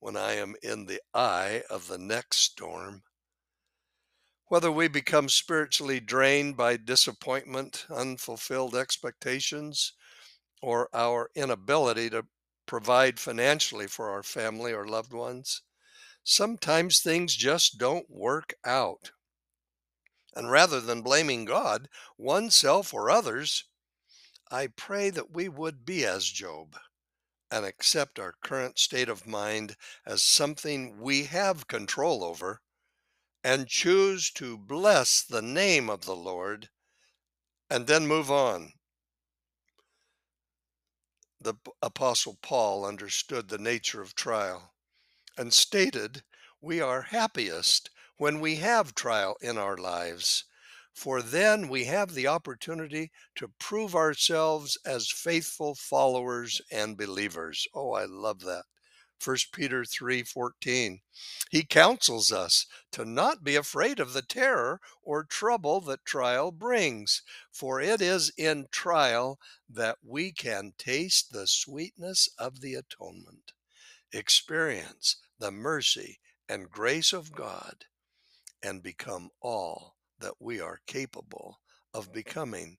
when 0.00 0.16
I 0.16 0.32
am 0.32 0.56
in 0.62 0.86
the 0.86 1.00
eye 1.14 1.62
of 1.70 1.86
the 1.86 1.96
next 1.96 2.38
storm. 2.38 3.04
Whether 4.46 4.70
we 4.72 4.88
become 4.88 5.28
spiritually 5.28 6.00
drained 6.00 6.56
by 6.56 6.76
disappointment, 6.76 7.86
unfulfilled 7.88 8.74
expectations, 8.74 9.92
or 10.60 10.88
our 10.92 11.30
inability 11.36 12.10
to 12.10 12.26
provide 12.66 13.20
financially 13.20 13.86
for 13.86 14.10
our 14.10 14.24
family 14.24 14.72
or 14.72 14.86
loved 14.86 15.12
ones, 15.12 15.62
sometimes 16.24 17.00
things 17.00 17.34
just 17.36 17.78
don't 17.78 18.10
work 18.10 18.54
out. 18.64 19.12
And 20.34 20.50
rather 20.50 20.80
than 20.80 21.02
blaming 21.02 21.44
God, 21.44 21.88
oneself, 22.18 22.92
or 22.92 23.08
others, 23.08 23.64
I 24.50 24.66
pray 24.66 25.10
that 25.10 25.30
we 25.30 25.48
would 25.48 25.84
be 25.84 26.04
as 26.04 26.24
Job 26.24 26.76
and 27.52 27.66
accept 27.66 28.18
our 28.18 28.34
current 28.42 28.78
state 28.78 29.10
of 29.10 29.26
mind 29.26 29.76
as 30.06 30.24
something 30.24 30.98
we 30.98 31.24
have 31.24 31.68
control 31.68 32.24
over 32.24 32.62
and 33.44 33.68
choose 33.68 34.30
to 34.30 34.56
bless 34.56 35.22
the 35.22 35.42
name 35.42 35.90
of 35.90 36.06
the 36.06 36.16
Lord 36.16 36.70
and 37.68 37.86
then 37.86 38.06
move 38.06 38.30
on. 38.30 38.72
The 41.38 41.54
Apostle 41.82 42.38
Paul 42.40 42.86
understood 42.86 43.48
the 43.48 43.58
nature 43.58 44.00
of 44.00 44.14
trial 44.14 44.72
and 45.36 45.52
stated, 45.52 46.22
We 46.60 46.80
are 46.80 47.02
happiest 47.02 47.90
when 48.16 48.40
we 48.40 48.56
have 48.56 48.94
trial 48.94 49.36
in 49.42 49.58
our 49.58 49.76
lives 49.76 50.44
for 50.94 51.22
then 51.22 51.68
we 51.68 51.84
have 51.84 52.14
the 52.14 52.26
opportunity 52.26 53.10
to 53.34 53.48
prove 53.58 53.94
ourselves 53.94 54.76
as 54.84 55.10
faithful 55.10 55.74
followers 55.74 56.60
and 56.70 56.96
believers. 56.96 57.66
Oh, 57.74 57.92
I 57.92 58.04
love 58.04 58.40
that. 58.40 58.64
1 59.18 59.52
Peter 59.52 59.84
3:14. 59.84 61.00
He 61.50 61.64
counsels 61.64 62.32
us 62.32 62.66
to 62.90 63.04
not 63.04 63.44
be 63.44 63.54
afraid 63.54 64.00
of 64.00 64.12
the 64.12 64.22
terror 64.22 64.80
or 65.02 65.22
trouble 65.22 65.80
that 65.82 66.04
trial 66.04 66.50
brings, 66.50 67.22
for 67.52 67.80
it 67.80 68.00
is 68.00 68.32
in 68.36 68.66
trial 68.72 69.38
that 69.68 69.98
we 70.02 70.32
can 70.32 70.72
taste 70.76 71.30
the 71.32 71.46
sweetness 71.46 72.28
of 72.36 72.60
the 72.60 72.74
atonement, 72.74 73.52
experience 74.12 75.16
the 75.38 75.52
mercy 75.52 76.18
and 76.48 76.70
grace 76.70 77.12
of 77.12 77.32
God, 77.32 77.86
and 78.62 78.82
become 78.82 79.30
all 79.40 79.96
that 80.22 80.40
we 80.40 80.60
are 80.60 80.80
capable 80.86 81.60
of 81.92 82.12
becoming. 82.12 82.78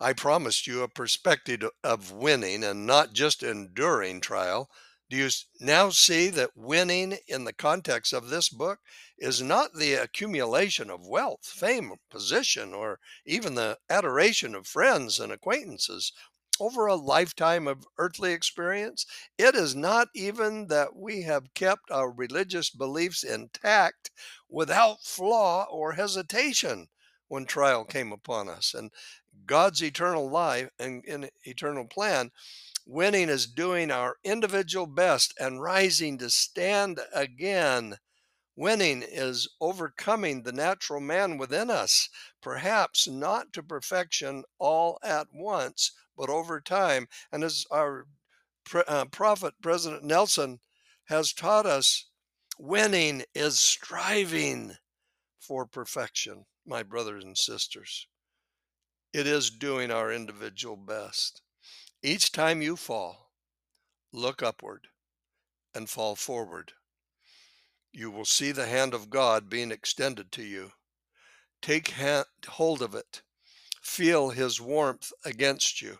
I 0.00 0.14
promised 0.14 0.66
you 0.66 0.82
a 0.82 0.88
perspective 0.88 1.62
of 1.84 2.10
winning 2.10 2.64
and 2.64 2.86
not 2.86 3.12
just 3.12 3.42
enduring 3.42 4.22
trial. 4.22 4.70
Do 5.10 5.16
you 5.16 5.28
now 5.58 5.90
see 5.90 6.28
that 6.30 6.56
winning 6.56 7.18
in 7.28 7.44
the 7.44 7.52
context 7.52 8.12
of 8.12 8.30
this 8.30 8.48
book 8.48 8.78
is 9.18 9.42
not 9.42 9.74
the 9.74 9.94
accumulation 9.94 10.88
of 10.88 11.06
wealth, 11.06 11.44
fame, 11.44 11.92
position, 12.10 12.72
or 12.72 13.00
even 13.26 13.56
the 13.56 13.76
adoration 13.90 14.54
of 14.54 14.66
friends 14.66 15.20
and 15.20 15.32
acquaintances 15.32 16.12
over 16.60 16.86
a 16.86 16.94
lifetime 16.94 17.66
of 17.66 17.86
earthly 17.98 18.32
experience? 18.32 19.06
It 19.38 19.54
is 19.54 19.74
not 19.74 20.08
even 20.14 20.68
that 20.68 20.94
we 20.94 21.22
have 21.22 21.54
kept 21.54 21.90
our 21.90 22.12
religious 22.12 22.70
beliefs 22.70 23.24
intact 23.24 24.10
without 24.48 25.02
flaw 25.02 25.66
or 25.70 25.92
hesitation 25.92 26.88
when 27.28 27.46
trial 27.46 27.84
came 27.84 28.12
upon 28.12 28.48
us. 28.48 28.74
And 28.74 28.92
God's 29.46 29.82
eternal 29.82 30.28
life 30.28 30.70
and 30.78 31.04
in 31.04 31.30
eternal 31.44 31.86
plan, 31.86 32.30
winning 32.86 33.28
is 33.28 33.46
doing 33.46 33.90
our 33.90 34.16
individual 34.24 34.86
best 34.86 35.32
and 35.38 35.62
rising 35.62 36.18
to 36.18 36.30
stand 36.30 37.00
again. 37.12 37.96
Winning 38.56 39.02
is 39.02 39.48
overcoming 39.60 40.42
the 40.42 40.52
natural 40.52 41.00
man 41.00 41.38
within 41.38 41.70
us, 41.70 42.08
perhaps 42.42 43.06
not 43.08 43.52
to 43.52 43.62
perfection 43.62 44.44
all 44.58 44.98
at 45.02 45.28
once, 45.32 45.92
but 46.20 46.28
over 46.28 46.60
time. 46.60 47.08
And 47.32 47.42
as 47.42 47.64
our 47.70 48.04
uh, 48.86 49.06
prophet, 49.06 49.54
President 49.62 50.04
Nelson, 50.04 50.60
has 51.06 51.32
taught 51.32 51.64
us, 51.64 52.10
winning 52.58 53.24
is 53.34 53.58
striving 53.58 54.76
for 55.40 55.64
perfection, 55.64 56.44
my 56.66 56.82
brothers 56.82 57.24
and 57.24 57.38
sisters. 57.38 58.06
It 59.14 59.26
is 59.26 59.48
doing 59.48 59.90
our 59.90 60.12
individual 60.12 60.76
best. 60.76 61.40
Each 62.02 62.30
time 62.30 62.60
you 62.60 62.76
fall, 62.76 63.30
look 64.12 64.42
upward 64.42 64.88
and 65.74 65.88
fall 65.88 66.16
forward. 66.16 66.72
You 67.92 68.10
will 68.10 68.26
see 68.26 68.52
the 68.52 68.66
hand 68.66 68.92
of 68.92 69.08
God 69.08 69.48
being 69.48 69.72
extended 69.72 70.30
to 70.32 70.42
you. 70.42 70.72
Take 71.62 71.94
hold 72.46 72.82
of 72.82 72.94
it. 72.94 73.22
Feel 73.80 74.28
his 74.28 74.60
warmth 74.60 75.14
against 75.24 75.80
you. 75.80 75.96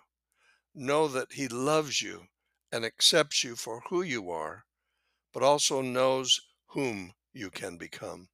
Know 0.75 1.09
that 1.09 1.33
he 1.33 1.49
loves 1.49 2.00
you 2.00 2.29
and 2.73 2.85
accepts 2.85 3.45
you 3.45 3.57
for 3.57 3.81
who 3.89 4.03
you 4.03 4.31
are, 4.31 4.65
but 5.33 5.43
also 5.43 5.83
knows 5.83 6.41
whom 6.69 7.15
you 7.33 7.50
can 7.50 7.77
become. 7.77 8.29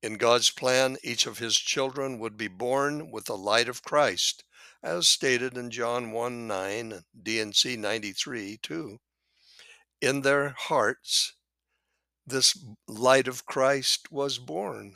In 0.00 0.16
God's 0.16 0.50
plan, 0.50 0.96
each 1.02 1.26
of 1.26 1.38
his 1.38 1.56
children 1.56 2.20
would 2.20 2.36
be 2.36 2.46
born 2.46 3.10
with 3.10 3.24
the 3.24 3.36
light 3.36 3.68
of 3.68 3.82
Christ, 3.82 4.44
as 4.82 5.08
stated 5.08 5.56
in 5.56 5.70
John 5.70 6.12
1 6.12 6.46
9, 6.46 7.04
D&C 7.20 7.76
93 7.76 8.58
2. 8.58 9.00
In 10.00 10.20
their 10.20 10.50
hearts, 10.50 11.34
this 12.24 12.56
light 12.86 13.26
of 13.26 13.44
Christ 13.44 14.12
was 14.12 14.38
born. 14.38 14.94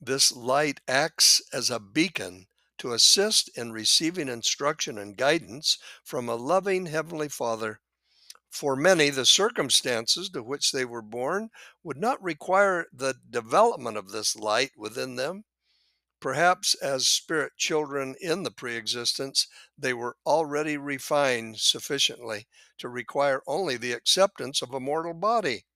This 0.00 0.32
light 0.32 0.80
acts 0.88 1.40
as 1.52 1.70
a 1.70 1.78
beacon 1.78 2.47
to 2.78 2.92
assist 2.92 3.48
in 3.56 3.72
receiving 3.72 4.28
instruction 4.28 4.98
and 4.98 5.16
guidance 5.16 5.78
from 6.04 6.28
a 6.28 6.34
loving 6.34 6.86
Heavenly 6.86 7.28
Father 7.28 7.80
for 8.50 8.76
many, 8.76 9.10
the 9.10 9.26
circumstances 9.26 10.30
to 10.30 10.42
which 10.42 10.72
they 10.72 10.84
were 10.84 11.02
born 11.02 11.50
would 11.82 11.98
not 11.98 12.22
require 12.22 12.86
the 12.92 13.14
development 13.28 13.96
of 13.96 14.10
this 14.10 14.34
light 14.34 14.72
within 14.76 15.16
them. 15.16 15.44
Perhaps 16.20 16.74
as 16.76 17.06
spirit 17.06 17.52
children 17.56 18.16
in 18.20 18.42
the 18.42 18.50
preexistence, 18.50 19.46
they 19.76 19.92
were 19.92 20.16
already 20.26 20.76
refined 20.76 21.60
sufficiently 21.60 22.48
to 22.78 22.88
require 22.88 23.42
only 23.46 23.76
the 23.76 23.92
acceptance 23.92 24.62
of 24.62 24.72
a 24.72 24.80
mortal 24.80 25.14
body. 25.14 25.66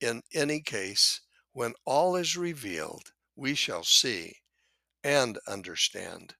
In 0.00 0.22
any 0.34 0.60
case, 0.60 1.20
when 1.52 1.74
all 1.84 2.16
is 2.16 2.36
revealed, 2.36 3.12
we 3.36 3.54
shall 3.54 3.84
see 3.84 4.41
and 5.04 5.38
understand. 5.46 6.36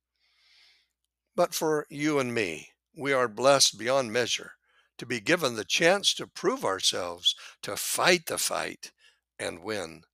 But 1.35 1.54
for 1.54 1.87
you 1.90 2.19
and 2.19 2.33
me, 2.33 2.71
we 2.97 3.12
are 3.12 3.28
blessed 3.28 3.76
beyond 3.76 4.14
measure 4.14 4.54
to 4.97 5.04
be 5.04 5.21
given 5.21 5.57
the 5.57 5.64
chance 5.66 6.14
to 6.14 6.26
prove 6.26 6.64
ourselves, 6.64 7.35
to 7.61 7.76
fight 7.76 8.25
the 8.25 8.38
fight 8.38 8.92
and 9.38 9.62
win. 9.62 10.04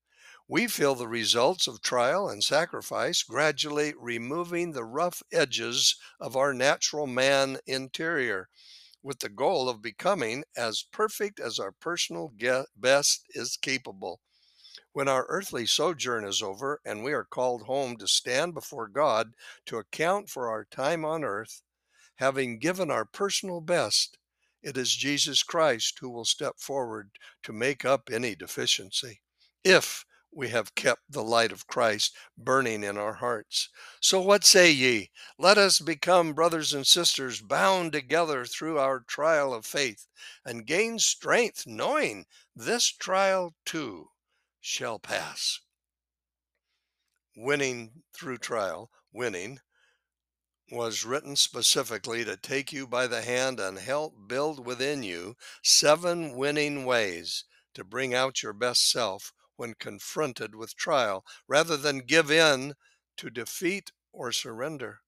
We 0.48 0.68
feel 0.68 0.94
the 0.94 1.08
results 1.08 1.66
of 1.66 1.82
trial 1.82 2.28
and 2.28 2.44
sacrifice 2.44 3.22
gradually 3.22 3.94
removing 3.98 4.72
the 4.72 4.84
rough 4.84 5.22
edges 5.32 5.96
of 6.20 6.36
our 6.36 6.54
natural 6.54 7.06
man 7.06 7.58
interior. 7.66 8.48
with 9.02 9.20
the 9.20 9.28
goal 9.30 9.68
of 9.68 9.82
becoming 9.82 10.44
as 10.56 10.82
perfect 10.82 11.40
as 11.40 11.58
our 11.58 11.72
personal 11.72 12.32
best 12.76 13.26
is 13.30 13.56
capable. 13.56 14.20
When 14.98 15.06
our 15.06 15.26
earthly 15.28 15.64
sojourn 15.64 16.24
is 16.24 16.42
over 16.42 16.80
and 16.84 17.04
we 17.04 17.12
are 17.12 17.22
called 17.22 17.62
home 17.62 17.96
to 17.98 18.08
stand 18.08 18.52
before 18.52 18.88
God 18.88 19.36
to 19.66 19.76
account 19.78 20.28
for 20.28 20.48
our 20.48 20.64
time 20.64 21.04
on 21.04 21.22
earth, 21.22 21.62
having 22.16 22.58
given 22.58 22.90
our 22.90 23.04
personal 23.04 23.60
best, 23.60 24.18
it 24.60 24.76
is 24.76 24.96
Jesus 24.96 25.44
Christ 25.44 25.98
who 26.00 26.10
will 26.10 26.24
step 26.24 26.58
forward 26.58 27.12
to 27.44 27.52
make 27.52 27.84
up 27.84 28.10
any 28.10 28.34
deficiency. 28.34 29.20
If 29.62 30.04
we 30.32 30.48
have 30.48 30.74
kept 30.74 31.02
the 31.08 31.22
light 31.22 31.52
of 31.52 31.68
Christ 31.68 32.16
burning 32.36 32.82
in 32.82 32.98
our 32.98 33.14
hearts. 33.14 33.68
So 34.00 34.20
what 34.20 34.44
say 34.44 34.72
ye? 34.72 35.12
Let 35.38 35.58
us 35.58 35.78
become 35.78 36.32
brothers 36.32 36.74
and 36.74 36.84
sisters 36.84 37.40
bound 37.40 37.92
together 37.92 38.44
through 38.44 38.80
our 38.80 38.98
trial 38.98 39.54
of 39.54 39.64
faith 39.64 40.08
and 40.44 40.66
gain 40.66 40.98
strength, 40.98 41.68
knowing 41.68 42.26
this 42.56 42.88
trial 42.88 43.54
too 43.64 44.08
shall 44.68 44.98
pass. 44.98 45.60
Winning 47.34 47.90
through 48.14 48.36
trial, 48.36 48.90
winning, 49.14 49.58
was 50.70 51.06
written 51.06 51.34
specifically 51.34 52.22
to 52.22 52.36
take 52.36 52.70
you 52.70 52.86
by 52.86 53.06
the 53.06 53.22
hand 53.22 53.58
and 53.58 53.78
help 53.78 54.12
build 54.28 54.66
within 54.66 55.02
you 55.02 55.34
seven 55.62 56.36
winning 56.36 56.84
ways 56.84 57.44
to 57.72 57.82
bring 57.82 58.12
out 58.12 58.42
your 58.42 58.52
best 58.52 58.90
self 58.90 59.32
when 59.56 59.72
confronted 59.72 60.54
with 60.54 60.76
trial, 60.76 61.24
rather 61.48 61.78
than 61.78 62.00
give 62.00 62.30
in 62.30 62.74
to 63.16 63.30
defeat 63.30 63.90
or 64.12 64.30
surrender. 64.30 64.98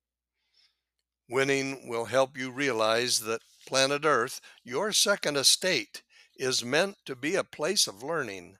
Winning 1.28 1.86
will 1.86 2.06
help 2.06 2.34
you 2.34 2.50
realize 2.50 3.20
that 3.20 3.42
planet 3.66 4.06
Earth, 4.06 4.40
your 4.64 4.90
second 4.90 5.36
estate, 5.36 6.02
is 6.34 6.64
meant 6.64 6.96
to 7.04 7.14
be 7.14 7.34
a 7.34 7.44
place 7.44 7.86
of 7.86 8.02
learning, 8.02 8.56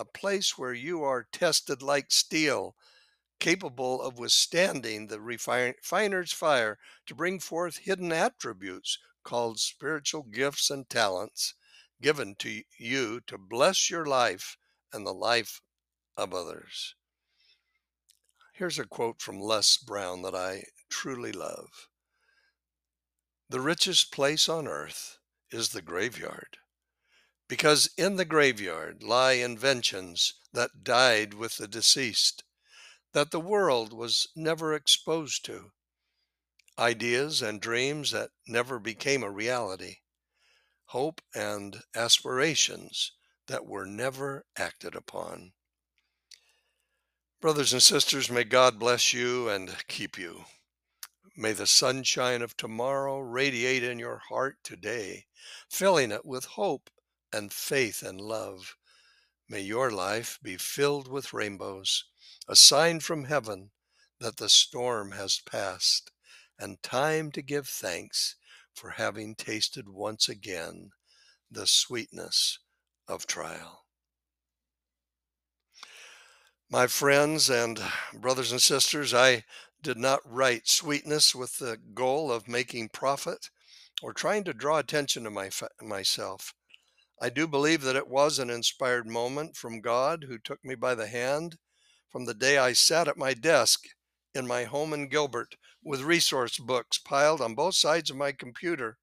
a 0.00 0.04
place 0.06 0.56
where 0.56 0.72
you 0.72 1.04
are 1.04 1.28
tested 1.30 1.82
like 1.82 2.10
steel, 2.10 2.74
capable 3.38 4.00
of 4.00 4.18
withstanding 4.18 5.06
the 5.06 5.20
refiner's 5.20 6.32
fire 6.32 6.78
to 7.04 7.14
bring 7.14 7.38
forth 7.38 7.76
hidden 7.76 8.10
attributes 8.10 8.98
called 9.24 9.60
spiritual 9.60 10.22
gifts 10.22 10.70
and 10.70 10.88
talents 10.88 11.52
given 12.00 12.34
to 12.34 12.62
you 12.78 13.20
to 13.26 13.36
bless 13.36 13.90
your 13.90 14.06
life 14.06 14.56
and 14.90 15.06
the 15.06 15.12
life 15.12 15.60
of 16.16 16.32
others. 16.32 16.94
Here's 18.54 18.78
a 18.78 18.86
quote 18.86 19.20
from 19.20 19.38
Les 19.38 19.76
Brown 19.76 20.22
that 20.22 20.34
I 20.34 20.64
truly 20.88 21.32
love 21.32 21.88
The 23.50 23.60
richest 23.60 24.12
place 24.12 24.48
on 24.48 24.66
earth 24.66 25.18
is 25.50 25.70
the 25.70 25.82
graveyard, 25.82 26.56
because 27.50 27.90
in 27.98 28.14
the 28.14 28.24
graveyard 28.24 29.02
lie 29.02 29.32
inventions 29.32 30.34
that 30.52 30.84
died 30.84 31.34
with 31.34 31.56
the 31.56 31.66
deceased, 31.66 32.44
that 33.12 33.32
the 33.32 33.40
world 33.40 33.92
was 33.92 34.28
never 34.36 34.72
exposed 34.72 35.44
to, 35.44 35.72
ideas 36.78 37.42
and 37.42 37.60
dreams 37.60 38.12
that 38.12 38.30
never 38.46 38.78
became 38.78 39.24
a 39.24 39.30
reality, 39.30 39.96
hope 40.84 41.20
and 41.34 41.80
aspirations 41.92 43.10
that 43.48 43.66
were 43.66 43.84
never 43.84 44.44
acted 44.56 44.94
upon. 44.94 45.50
Brothers 47.40 47.72
and 47.72 47.82
sisters, 47.82 48.30
may 48.30 48.44
God 48.44 48.78
bless 48.78 49.12
you 49.12 49.48
and 49.48 49.74
keep 49.88 50.16
you. 50.16 50.44
May 51.36 51.50
the 51.50 51.66
sunshine 51.66 52.42
of 52.42 52.56
tomorrow 52.56 53.18
radiate 53.18 53.82
in 53.82 53.98
your 53.98 54.22
heart 54.28 54.58
today, 54.62 55.26
filling 55.68 56.12
it 56.12 56.24
with 56.24 56.44
hope 56.44 56.90
and 57.32 57.52
faith 57.52 58.02
and 58.02 58.20
love. 58.20 58.76
May 59.48 59.60
your 59.60 59.90
life 59.90 60.38
be 60.42 60.56
filled 60.56 61.08
with 61.08 61.32
rainbows, 61.32 62.04
a 62.48 62.56
sign 62.56 63.00
from 63.00 63.24
heaven 63.24 63.70
that 64.20 64.36
the 64.36 64.48
storm 64.48 65.12
has 65.12 65.40
passed, 65.40 66.10
and 66.58 66.82
time 66.82 67.32
to 67.32 67.42
give 67.42 67.66
thanks 67.66 68.36
for 68.74 68.90
having 68.90 69.34
tasted 69.34 69.88
once 69.88 70.28
again 70.28 70.90
the 71.50 71.66
sweetness 71.66 72.58
of 73.08 73.26
trial. 73.26 73.84
My 76.70 76.86
friends 76.86 77.50
and 77.50 77.80
brothers 78.14 78.52
and 78.52 78.62
sisters, 78.62 79.12
I 79.12 79.44
did 79.82 79.96
not 79.96 80.20
write 80.24 80.68
sweetness 80.68 81.34
with 81.34 81.58
the 81.58 81.78
goal 81.94 82.30
of 82.30 82.46
making 82.46 82.90
profit 82.90 83.50
or 84.02 84.12
trying 84.12 84.44
to 84.44 84.54
draw 84.54 84.78
attention 84.78 85.24
to 85.24 85.30
my, 85.30 85.50
myself. 85.82 86.54
I 87.22 87.28
do 87.28 87.46
believe 87.46 87.82
that 87.82 87.96
it 87.96 88.08
was 88.08 88.38
an 88.38 88.48
inspired 88.48 89.06
moment 89.06 89.54
from 89.54 89.82
God 89.82 90.24
who 90.26 90.38
took 90.38 90.64
me 90.64 90.74
by 90.74 90.94
the 90.94 91.06
hand 91.06 91.58
from 92.08 92.24
the 92.24 92.32
day 92.32 92.56
I 92.56 92.72
sat 92.72 93.08
at 93.08 93.18
my 93.18 93.34
desk 93.34 93.84
in 94.34 94.46
my 94.46 94.64
home 94.64 94.94
in 94.94 95.06
Gilbert 95.10 95.56
with 95.82 96.00
resource 96.00 96.56
books 96.56 96.96
piled 96.96 97.42
on 97.42 97.54
both 97.54 97.74
sides 97.74 98.08
of 98.08 98.16
my 98.16 98.32
computer 98.32 98.96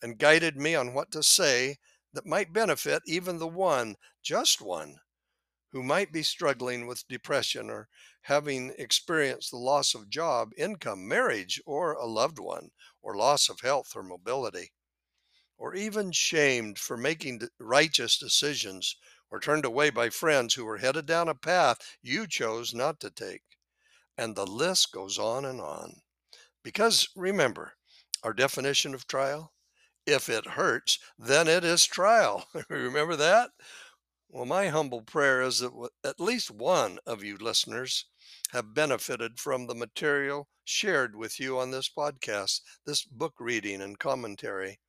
and 0.00 0.18
guided 0.18 0.56
me 0.56 0.74
on 0.74 0.94
what 0.94 1.10
to 1.12 1.22
say 1.22 1.76
that 2.14 2.24
might 2.24 2.54
benefit 2.54 3.02
even 3.06 3.38
the 3.38 3.46
one, 3.46 3.96
just 4.22 4.62
one, 4.62 4.96
who 5.72 5.82
might 5.82 6.10
be 6.10 6.22
struggling 6.22 6.86
with 6.86 7.06
depression 7.06 7.68
or 7.68 7.88
having 8.22 8.72
experienced 8.78 9.50
the 9.50 9.58
loss 9.58 9.94
of 9.94 10.08
job, 10.08 10.52
income, 10.56 11.06
marriage, 11.06 11.60
or 11.66 11.92
a 11.92 12.06
loved 12.06 12.38
one, 12.38 12.70
or 13.02 13.14
loss 13.14 13.50
of 13.50 13.60
health 13.60 13.92
or 13.94 14.02
mobility, 14.02 14.72
or 15.62 15.76
even 15.76 16.10
shamed 16.10 16.76
for 16.76 16.96
making 16.96 17.40
righteous 17.60 18.18
decisions 18.18 18.96
or 19.30 19.38
turned 19.38 19.64
away 19.64 19.90
by 19.90 20.10
friends 20.10 20.54
who 20.54 20.64
were 20.64 20.78
headed 20.78 21.06
down 21.06 21.28
a 21.28 21.34
path 21.36 21.78
you 22.02 22.26
chose 22.26 22.74
not 22.74 22.98
to 22.98 23.08
take. 23.08 23.44
And 24.18 24.34
the 24.34 24.44
list 24.44 24.90
goes 24.90 25.20
on 25.20 25.44
and 25.44 25.60
on. 25.60 26.02
Because 26.64 27.08
remember, 27.14 27.74
our 28.24 28.32
definition 28.32 28.92
of 28.92 29.06
trial 29.06 29.52
if 30.04 30.28
it 30.28 30.44
hurts, 30.58 30.98
then 31.16 31.46
it 31.46 31.62
is 31.62 31.86
trial. 31.86 32.48
Remember 32.68 33.14
that? 33.14 33.50
Well, 34.28 34.46
my 34.46 34.66
humble 34.66 35.02
prayer 35.02 35.42
is 35.42 35.60
that 35.60 35.90
at 36.02 36.18
least 36.18 36.50
one 36.50 36.98
of 37.06 37.22
you 37.22 37.36
listeners 37.36 38.06
have 38.50 38.74
benefited 38.74 39.38
from 39.38 39.68
the 39.68 39.76
material 39.76 40.48
shared 40.64 41.14
with 41.14 41.38
you 41.38 41.56
on 41.60 41.70
this 41.70 41.88
podcast, 41.88 42.62
this 42.84 43.04
book 43.04 43.34
reading 43.38 43.80
and 43.80 43.96
commentary. 43.96 44.80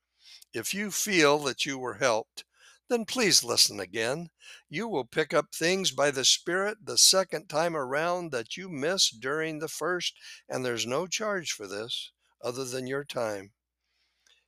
If 0.54 0.74
you 0.74 0.92
feel 0.92 1.40
that 1.40 1.66
you 1.66 1.78
were 1.78 1.96
helped, 1.96 2.46
then 2.90 3.06
please 3.06 3.44
listen 3.44 3.80
again. 3.80 4.30
You 4.70 4.88
will 4.88 5.06
pick 5.06 5.34
up 5.34 5.54
things 5.54 5.92
by 5.92 6.12
the 6.12 6.26
Spirit 6.26 6.78
the 6.84 6.98
second 6.98 7.48
time 7.48 7.76
around 7.76 8.32
that 8.32 8.56
you 8.56 8.70
missed 8.70 9.20
during 9.20 9.60
the 9.60 9.68
first, 9.68 10.18
and 10.48 10.64
there's 10.64 10.86
no 10.86 11.08
charge 11.08 11.52
for 11.52 11.68
this 11.68 12.12
other 12.44 12.66
than 12.66 12.86
your 12.86 13.04
time. 13.04 13.52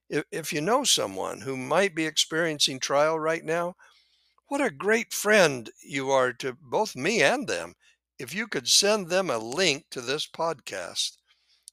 If, 0.10 0.26
if 0.32 0.54
you 0.54 0.62
know 0.62 0.84
someone 0.84 1.42
who 1.42 1.58
might 1.58 1.96
be 1.96 2.06
experiencing 2.06 2.80
trial 2.80 3.20
right 3.20 3.44
now, 3.44 3.76
what 4.48 4.62
a 4.62 4.70
great 4.70 5.12
friend 5.12 5.72
you 5.84 6.12
are 6.12 6.32
to 6.34 6.56
both 6.62 6.96
me 6.96 7.24
and 7.24 7.48
them. 7.48 7.74
If 8.20 8.34
you 8.34 8.48
could 8.48 8.68
send 8.68 9.10
them 9.10 9.30
a 9.30 9.40
link 9.40 9.86
to 9.92 10.02
this 10.02 10.28
podcast, 10.28 11.18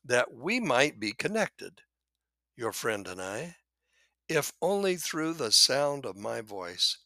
that 0.05 0.33
we 0.33 0.59
might 0.59 0.99
be 0.99 1.13
connected, 1.13 1.83
your 2.57 2.73
friend 2.73 3.07
and 3.07 3.21
I, 3.21 3.57
if 4.33 4.51
only 4.63 4.97
through 4.97 5.35
the 5.35 5.53
sound 5.53 6.07
of 6.07 6.17
my 6.17 6.41
voice. 6.41 6.97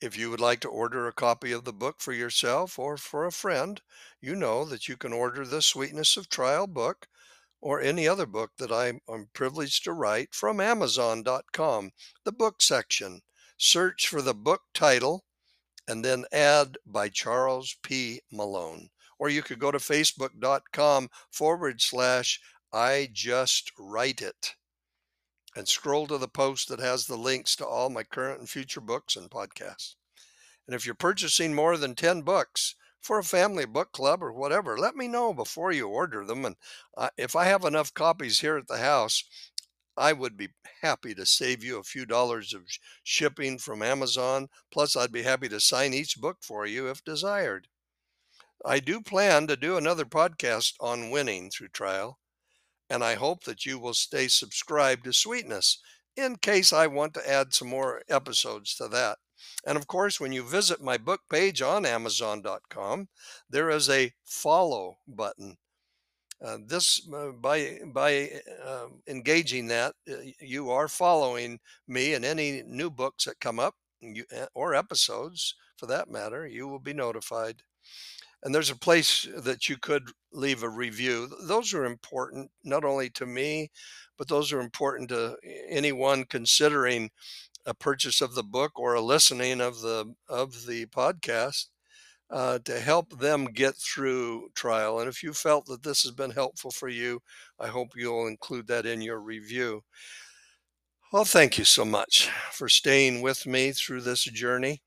If 0.00 0.18
you 0.18 0.30
would 0.30 0.40
like 0.40 0.60
to 0.60 0.68
order 0.68 1.08
a 1.08 1.12
copy 1.12 1.52
of 1.52 1.64
the 1.64 1.72
book 1.72 2.00
for 2.00 2.12
yourself 2.12 2.78
or 2.78 2.98
for 2.98 3.24
a 3.24 3.32
friend, 3.32 3.80
you 4.20 4.36
know 4.36 4.66
that 4.66 4.86
you 4.86 4.98
can 4.98 5.14
order 5.14 5.46
the 5.46 5.62
Sweetness 5.62 6.18
of 6.18 6.28
Trial 6.28 6.66
book 6.66 7.08
or 7.62 7.80
any 7.80 8.06
other 8.06 8.26
book 8.26 8.50
that 8.58 8.70
I'm, 8.70 9.00
I'm 9.08 9.30
privileged 9.32 9.84
to 9.84 9.94
write 9.94 10.34
from 10.34 10.60
Amazon.com, 10.60 11.92
the 12.24 12.32
book 12.32 12.60
section. 12.60 13.22
Search 13.56 14.06
for 14.06 14.20
the 14.20 14.34
book 14.34 14.60
title 14.74 15.24
and 15.88 16.04
then 16.04 16.26
add 16.30 16.76
by 16.84 17.08
Charles 17.08 17.76
P. 17.82 18.20
Malone. 18.30 18.90
Or 19.18 19.30
you 19.30 19.42
could 19.42 19.58
go 19.58 19.70
to 19.70 19.78
facebook.com 19.78 21.08
forward 21.30 21.80
slash 21.80 22.38
I 22.70 23.08
just 23.12 23.72
write 23.78 24.20
it 24.20 24.56
and 25.56 25.68
scroll 25.68 26.06
to 26.06 26.18
the 26.18 26.28
post 26.28 26.68
that 26.68 26.80
has 26.80 27.06
the 27.06 27.16
links 27.16 27.56
to 27.56 27.66
all 27.66 27.90
my 27.90 28.02
current 28.02 28.40
and 28.40 28.48
future 28.48 28.80
books 28.80 29.16
and 29.16 29.30
podcasts. 29.30 29.94
And 30.66 30.74
if 30.74 30.86
you're 30.86 30.94
purchasing 30.94 31.54
more 31.54 31.76
than 31.76 31.94
10 31.94 32.22
books, 32.22 32.74
for 33.04 33.18
a 33.18 33.24
family 33.24 33.66
book 33.66 33.92
club 33.92 34.22
or 34.22 34.32
whatever, 34.32 34.78
let 34.78 34.96
me 34.96 35.06
know 35.06 35.34
before 35.34 35.70
you 35.70 35.86
order 35.86 36.24
them. 36.24 36.46
And 36.46 36.56
uh, 36.96 37.10
if 37.18 37.36
I 37.36 37.44
have 37.44 37.64
enough 37.64 37.92
copies 37.92 38.40
here 38.40 38.56
at 38.56 38.66
the 38.66 38.78
house, 38.78 39.24
I 39.96 40.14
would 40.14 40.38
be 40.38 40.48
happy 40.80 41.14
to 41.14 41.26
save 41.26 41.62
you 41.62 41.78
a 41.78 41.84
few 41.84 42.06
dollars 42.06 42.54
of 42.54 42.62
shipping 43.02 43.58
from 43.58 43.82
Amazon. 43.82 44.48
Plus, 44.72 44.96
I'd 44.96 45.12
be 45.12 45.22
happy 45.22 45.50
to 45.50 45.60
sign 45.60 45.92
each 45.92 46.18
book 46.18 46.38
for 46.40 46.66
you 46.66 46.88
if 46.88 47.04
desired. 47.04 47.68
I 48.64 48.80
do 48.80 49.02
plan 49.02 49.46
to 49.48 49.56
do 49.56 49.76
another 49.76 50.06
podcast 50.06 50.72
on 50.80 51.10
winning 51.10 51.50
through 51.50 51.68
trial, 51.68 52.18
and 52.90 53.02
I 53.02 53.14
hope 53.14 53.44
that 53.44 53.64
you 53.66 53.78
will 53.78 53.94
stay 53.94 54.28
subscribed 54.28 55.04
to 55.04 55.12
Sweetness 55.12 55.78
in 56.16 56.36
case 56.36 56.72
I 56.72 56.86
want 56.86 57.14
to 57.14 57.28
add 57.28 57.54
some 57.54 57.68
more 57.68 58.02
episodes 58.08 58.74
to 58.76 58.88
that. 58.88 59.18
And 59.66 59.76
of 59.76 59.86
course, 59.86 60.20
when 60.20 60.32
you 60.32 60.42
visit 60.42 60.82
my 60.82 60.96
book 60.96 61.20
page 61.30 61.60
on 61.62 61.86
Amazon.com, 61.86 63.08
there 63.50 63.70
is 63.70 63.88
a 63.88 64.12
follow 64.24 64.98
button. 65.08 65.56
Uh, 66.44 66.58
this 66.66 67.08
uh, 67.14 67.30
by 67.30 67.78
by 67.86 68.28
uh, 68.64 68.86
engaging 69.06 69.66
that, 69.68 69.94
uh, 70.10 70.16
you 70.40 70.70
are 70.70 70.88
following 70.88 71.58
me 71.88 72.14
and 72.14 72.24
any 72.24 72.62
new 72.66 72.90
books 72.90 73.24
that 73.24 73.40
come 73.40 73.58
up, 73.58 73.74
you, 74.00 74.24
eh, 74.30 74.46
or 74.54 74.74
episodes 74.74 75.54
for 75.76 75.86
that 75.86 76.10
matter. 76.10 76.46
You 76.46 76.68
will 76.68 76.80
be 76.80 76.92
notified. 76.92 77.62
And 78.44 78.54
there's 78.54 78.70
a 78.70 78.76
place 78.76 79.26
that 79.36 79.68
you 79.68 79.78
could 79.78 80.10
leave 80.32 80.62
a 80.62 80.68
review. 80.68 81.28
Those 81.44 81.72
are 81.72 81.86
important 81.86 82.50
not 82.62 82.84
only 82.84 83.08
to 83.10 83.26
me, 83.26 83.70
but 84.18 84.28
those 84.28 84.52
are 84.52 84.60
important 84.60 85.08
to 85.08 85.36
anyone 85.68 86.24
considering 86.24 87.10
a 87.66 87.74
purchase 87.74 88.20
of 88.20 88.34
the 88.34 88.42
book 88.42 88.72
or 88.78 88.94
a 88.94 89.00
listening 89.00 89.60
of 89.60 89.80
the 89.80 90.14
of 90.28 90.66
the 90.66 90.84
podcast 90.86 91.68
uh, 92.30 92.58
to 92.64 92.78
help 92.80 93.18
them 93.18 93.46
get 93.46 93.74
through 93.76 94.48
trial. 94.54 95.00
And 95.00 95.08
if 95.08 95.22
you 95.22 95.32
felt 95.32 95.66
that 95.66 95.82
this 95.82 96.02
has 96.02 96.12
been 96.12 96.30
helpful 96.30 96.70
for 96.70 96.88
you, 96.88 97.20
I 97.58 97.68
hope 97.68 97.90
you'll 97.96 98.26
include 98.26 98.66
that 98.68 98.86
in 98.86 99.00
your 99.00 99.20
review. 99.20 99.82
Well, 101.12 101.24
thank 101.24 101.58
you 101.58 101.64
so 101.64 101.84
much 101.84 102.28
for 102.50 102.68
staying 102.68 103.22
with 103.22 103.46
me 103.46 103.72
through 103.72 104.00
this 104.02 104.24
journey. 104.24 104.82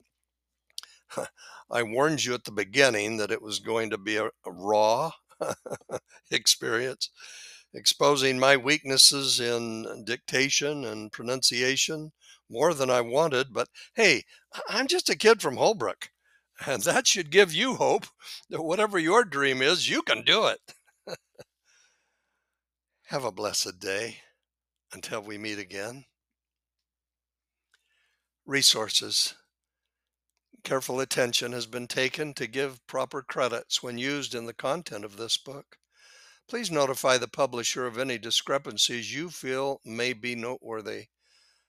I 1.69 1.83
warned 1.83 2.23
you 2.23 2.33
at 2.33 2.43
the 2.45 2.51
beginning 2.51 3.17
that 3.17 3.31
it 3.31 3.41
was 3.41 3.59
going 3.59 3.89
to 3.89 3.97
be 3.97 4.17
a, 4.17 4.25
a 4.25 4.51
raw 4.51 5.11
experience 6.31 7.09
exposing 7.73 8.39
my 8.39 8.57
weaknesses 8.57 9.39
in 9.39 9.85
uh, 9.85 9.95
dictation 10.03 10.85
and 10.85 11.11
pronunciation 11.11 12.11
more 12.49 12.73
than 12.73 12.89
I 12.89 13.01
wanted. 13.01 13.53
But 13.53 13.67
hey, 13.95 14.23
I'm 14.67 14.87
just 14.87 15.09
a 15.09 15.17
kid 15.17 15.41
from 15.41 15.57
Holbrook, 15.57 16.09
and 16.65 16.81
that 16.83 17.07
should 17.07 17.29
give 17.29 17.53
you 17.53 17.75
hope 17.75 18.07
that 18.49 18.63
whatever 18.63 18.97
your 18.97 19.23
dream 19.23 19.61
is, 19.61 19.89
you 19.89 20.01
can 20.01 20.23
do 20.23 20.47
it. 20.47 20.59
Have 23.07 23.23
a 23.23 23.31
blessed 23.31 23.79
day 23.79 24.17
until 24.91 25.21
we 25.21 25.37
meet 25.37 25.59
again. 25.59 26.05
Resources. 28.45 29.35
Careful 30.67 30.99
attention 30.99 31.53
has 31.53 31.65
been 31.65 31.87
taken 31.87 32.33
to 32.33 32.45
give 32.45 32.85
proper 32.87 33.21
credits 33.21 33.81
when 33.81 33.97
used 33.97 34.35
in 34.35 34.47
the 34.47 34.53
content 34.53 35.05
of 35.05 35.15
this 35.15 35.37
book. 35.37 35.77
Please 36.49 36.69
notify 36.69 37.17
the 37.17 37.29
publisher 37.29 37.85
of 37.85 37.97
any 37.97 38.17
discrepancies 38.17 39.15
you 39.15 39.29
feel 39.29 39.79
may 39.85 40.11
be 40.11 40.35
noteworthy. 40.35 41.05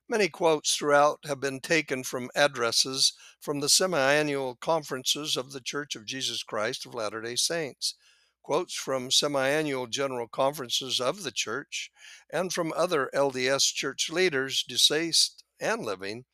Many 0.08 0.28
quotes 0.28 0.74
throughout 0.74 1.20
have 1.26 1.38
been 1.38 1.60
taken 1.60 2.02
from 2.02 2.28
addresses 2.34 3.12
from 3.38 3.60
the 3.60 3.68
semi-annual 3.68 4.56
conferences 4.56 5.36
of 5.36 5.52
the 5.52 5.60
Church 5.60 5.94
of 5.94 6.04
Jesus 6.04 6.42
Christ 6.42 6.84
of 6.84 6.92
Latter-day 6.92 7.36
Saints, 7.36 7.94
quotes 8.42 8.74
from 8.74 9.12
semi-annual 9.12 9.86
general 9.86 10.26
conferences 10.26 11.00
of 11.00 11.22
the 11.22 11.30
church, 11.30 11.92
and 12.30 12.52
from 12.52 12.72
other 12.76 13.10
LDS 13.14 13.72
church 13.72 14.10
leaders, 14.10 14.64
deceased 14.64 15.44
and 15.60 15.84
living, 15.84 16.24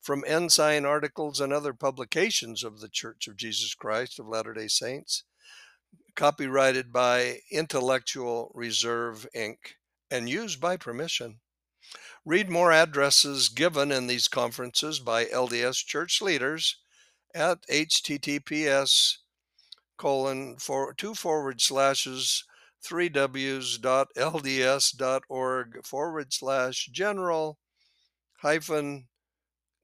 from 0.00 0.24
ensign 0.26 0.84
articles 0.84 1.40
and 1.40 1.52
other 1.52 1.72
publications 1.72 2.64
of 2.64 2.80
the 2.80 2.88
Church 2.88 3.28
of 3.28 3.36
Jesus 3.36 3.74
Christ 3.74 4.18
of 4.18 4.28
Latter-day 4.28 4.68
Saints, 4.68 5.24
copyrighted 6.14 6.92
by 6.92 7.40
Intellectual 7.50 8.50
Reserve 8.54 9.26
Inc., 9.34 9.56
and 10.10 10.28
used 10.28 10.60
by 10.60 10.76
permission. 10.76 11.40
Read 12.24 12.48
more 12.48 12.70
addresses 12.70 13.48
given 13.48 13.90
in 13.90 14.06
these 14.06 14.28
conferences 14.28 15.00
by 15.00 15.24
LDS 15.24 15.84
church 15.84 16.22
leaders 16.22 16.76
at 17.34 17.66
https 17.66 19.16
colon 19.96 20.56
for 20.58 20.92
two 20.94 21.14
forward 21.14 21.60
slashes 21.60 22.44
three 22.82 23.08
w's 23.08 23.78
dot 23.78 24.08
lds 24.16 24.96
dot 24.96 25.22
org 25.28 25.84
forward 25.84 26.32
slash 26.32 26.90
general 26.92 27.58
hyphen 28.42 29.06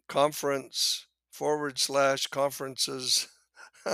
conference 0.08 1.06
forward 1.30 1.78
slash 1.78 2.26
conferences 2.26 3.28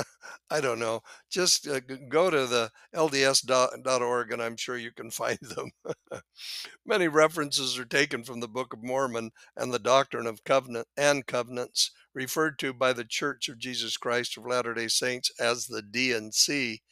I 0.51 0.61
don't 0.61 0.79
know. 0.79 1.03
Just 1.31 1.69
uh, 1.69 1.81
go 2.09 2.31
to 2.31 2.47
the 2.47 2.71
LDS.org 2.95 4.33
and 4.33 4.43
I'm 4.43 4.57
sure 4.57 4.77
you 4.77 4.93
can 4.93 5.11
find 5.11 5.39
them. 5.41 5.71
Many 6.87 7.09
references 7.09 7.79
are 7.79 7.85
taken 7.85 8.25
from 8.25 8.41
the 8.41 8.49
Book 8.49 8.73
of 8.73 8.83
Mormon 8.83 9.31
and 9.57 9.73
the 9.73 9.79
doctrine 9.79 10.27
of 10.27 10.45
covenant 10.45 10.87
and 10.97 11.27
covenants, 11.27 11.91
referred 12.15 12.59
to 12.61 12.73
by 12.73 12.93
the 12.93 13.05
Church 13.05 13.49
of 13.49 13.59
Jesus 13.59 13.97
Christ 13.97 14.37
of 14.37 14.47
Latter 14.47 14.75
day 14.75 14.89
Saints 14.89 15.31
as 15.41 15.67
the 15.67 15.83
D&C. 15.83 16.83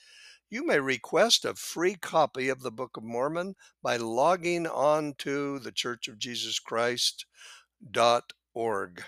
You 0.50 0.66
may 0.66 0.80
request 0.80 1.44
a 1.44 1.54
free 1.54 1.94
copy 1.94 2.48
of 2.48 2.62
the 2.62 2.72
Book 2.72 2.96
of 2.96 3.04
Mormon 3.04 3.54
by 3.82 3.96
logging 3.96 4.66
on 4.66 5.14
to 5.18 5.58
the 5.61 5.72
Church 5.72 6.08
of 6.08 6.18
Jesus 6.18 6.58
Christ.org 8.55 9.05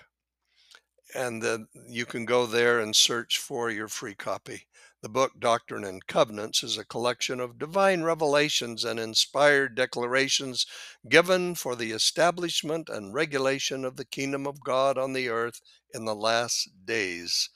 and 1.15 1.43
then 1.43 1.69
you 1.87 2.05
can 2.05 2.25
go 2.25 2.47
there 2.47 2.81
and 2.81 2.97
search 2.97 3.39
for 3.39 3.71
your 3.71 3.89
free 3.89 4.15
copy. 4.15 4.67
The 5.01 5.09
book 5.09 5.33
Doctrine 5.39 5.85
and 5.85 6.05
Covenants 6.07 6.65
is 6.65 6.79
a 6.79 6.85
collection 6.85 7.39
of 7.39 7.59
divine 7.59 8.03
revelations 8.03 8.85
and 8.85 8.99
inspired 8.99 9.77
declarations 9.77 10.67
given 11.09 11.55
for 11.55 11.77
the 11.77 11.93
establishment 11.93 12.89
and 12.89 13.15
regulation 13.15 13.85
of 13.85 13.97
the 13.97 14.07
kingdom 14.07 14.47
of 14.47 14.65
God 14.65 14.99
on 14.99 15.13
the 15.13 15.29
earth 15.29 15.61
in 15.93 16.05
the 16.05 16.15
last 16.15 16.69
days. 16.85 17.51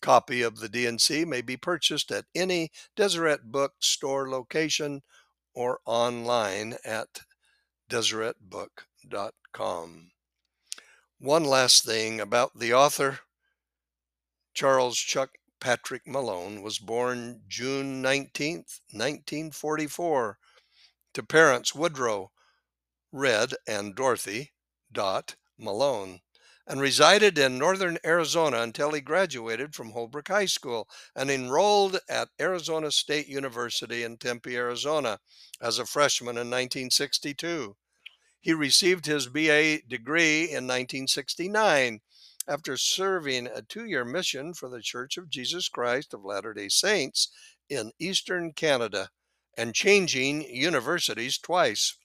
Copy 0.00 0.42
of 0.42 0.60
the 0.60 0.68
D&C 0.68 1.24
may 1.24 1.42
be 1.42 1.56
purchased 1.56 2.12
at 2.12 2.24
any 2.34 2.70
Deseret 2.96 3.52
Book 3.52 3.74
store 3.80 4.30
location 4.30 5.02
or 5.54 5.80
online 5.84 6.76
at 6.84 7.08
deseretbook.com. 7.90 10.11
One 11.22 11.44
last 11.44 11.84
thing 11.84 12.18
about 12.18 12.58
the 12.58 12.74
author. 12.74 13.20
Charles 14.54 14.98
Chuck 14.98 15.30
Patrick 15.60 16.04
Malone 16.04 16.62
was 16.62 16.80
born 16.80 17.42
June 17.46 18.02
19, 18.02 18.64
1944, 18.90 20.38
to 21.14 21.22
parents 21.22 21.76
Woodrow 21.76 22.32
Red 23.12 23.54
and 23.68 23.94
Dorothy 23.94 24.50
Dot 24.90 25.36
Malone, 25.56 26.22
and 26.66 26.80
resided 26.80 27.38
in 27.38 27.56
northern 27.56 27.98
Arizona 28.04 28.60
until 28.60 28.90
he 28.90 29.00
graduated 29.00 29.76
from 29.76 29.92
Holbrook 29.92 30.26
High 30.26 30.46
School 30.46 30.88
and 31.14 31.30
enrolled 31.30 32.00
at 32.08 32.30
Arizona 32.40 32.90
State 32.90 33.28
University 33.28 34.02
in 34.02 34.16
Tempe, 34.16 34.56
Arizona 34.56 35.20
as 35.60 35.78
a 35.78 35.86
freshman 35.86 36.34
in 36.34 36.50
1962. 36.50 37.76
He 38.42 38.52
received 38.52 39.06
his 39.06 39.28
BA 39.28 39.82
degree 39.88 40.42
in 40.42 40.66
1969 40.66 42.00
after 42.48 42.76
serving 42.76 43.46
a 43.46 43.62
two 43.62 43.84
year 43.84 44.04
mission 44.04 44.52
for 44.52 44.68
the 44.68 44.82
Church 44.82 45.16
of 45.16 45.30
Jesus 45.30 45.68
Christ 45.68 46.12
of 46.12 46.24
Latter 46.24 46.52
day 46.52 46.68
Saints 46.68 47.28
in 47.68 47.92
Eastern 48.00 48.52
Canada 48.52 49.10
and 49.56 49.76
changing 49.76 50.42
universities 50.42 51.38
twice. 51.38 51.96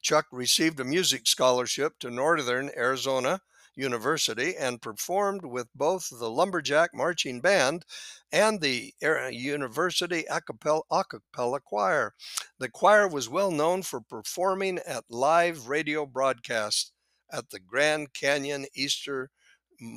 Chuck 0.00 0.26
received 0.30 0.78
a 0.78 0.84
music 0.84 1.26
scholarship 1.26 1.98
to 1.98 2.10
Northern 2.10 2.70
Arizona 2.76 3.40
University 3.78 4.56
and 4.56 4.82
performed 4.82 5.44
with 5.44 5.68
both 5.74 6.08
the 6.10 6.28
Lumberjack 6.28 6.90
Marching 6.92 7.40
Band 7.40 7.84
and 8.32 8.60
the 8.60 8.92
University 9.30 10.24
a 10.28 10.40
cappella, 10.40 11.60
choir. 11.60 12.14
The 12.58 12.68
choir 12.68 13.06
was 13.06 13.28
well 13.28 13.52
known 13.52 13.82
for 13.82 14.00
performing 14.00 14.80
at 14.80 15.04
live 15.08 15.68
radio 15.68 16.04
broadcasts 16.04 16.92
at 17.32 17.50
the 17.50 17.60
Grand 17.60 18.12
Canyon 18.12 18.66
Easter 18.74 19.30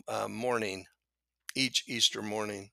uh, 0.07 0.27
morning, 0.27 0.85
each 1.55 1.83
Easter 1.87 2.21
morning. 2.21 2.69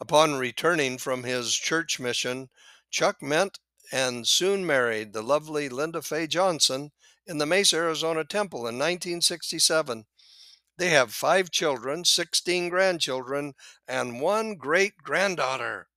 Upon 0.00 0.34
returning 0.34 0.98
from 0.98 1.24
his 1.24 1.54
church 1.54 2.00
mission, 2.00 2.48
Chuck 2.90 3.22
met 3.22 3.58
and 3.92 4.26
soon 4.26 4.66
married 4.66 5.12
the 5.12 5.22
lovely 5.22 5.68
Linda 5.68 6.02
Faye 6.02 6.26
Johnson 6.26 6.90
in 7.26 7.38
the 7.38 7.46
Mesa, 7.46 7.76
Arizona 7.76 8.24
temple 8.24 8.60
in 8.60 8.78
1967. 8.78 10.04
They 10.78 10.90
have 10.90 11.12
five 11.12 11.50
children, 11.50 12.04
16 12.04 12.68
grandchildren, 12.68 13.54
and 13.88 14.20
one 14.20 14.56
great 14.56 14.98
granddaughter. 14.98 15.88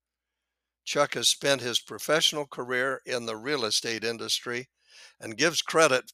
Chuck 0.86 1.14
has 1.14 1.30
spent 1.30 1.62
his 1.62 1.80
professional 1.80 2.48
career 2.48 3.02
in 3.06 3.26
the 3.26 3.36
real 3.36 3.66
estate 3.66 4.04
industry 4.04 4.70
and 5.20 5.38
gives 5.38 5.62
credit 5.62 6.14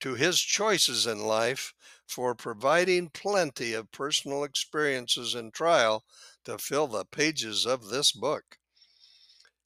to 0.00 0.14
his 0.14 0.40
choices 0.40 1.06
in 1.06 1.20
life 1.20 1.72
for 2.06 2.34
providing 2.34 3.08
plenty 3.08 3.72
of 3.72 3.90
personal 3.90 4.44
experiences 4.44 5.34
and 5.34 5.54
trial 5.54 6.04
to 6.44 6.58
fill 6.58 6.86
the 6.86 7.04
pages 7.04 7.64
of 7.66 7.88
this 7.88 8.12
book. 8.12 8.58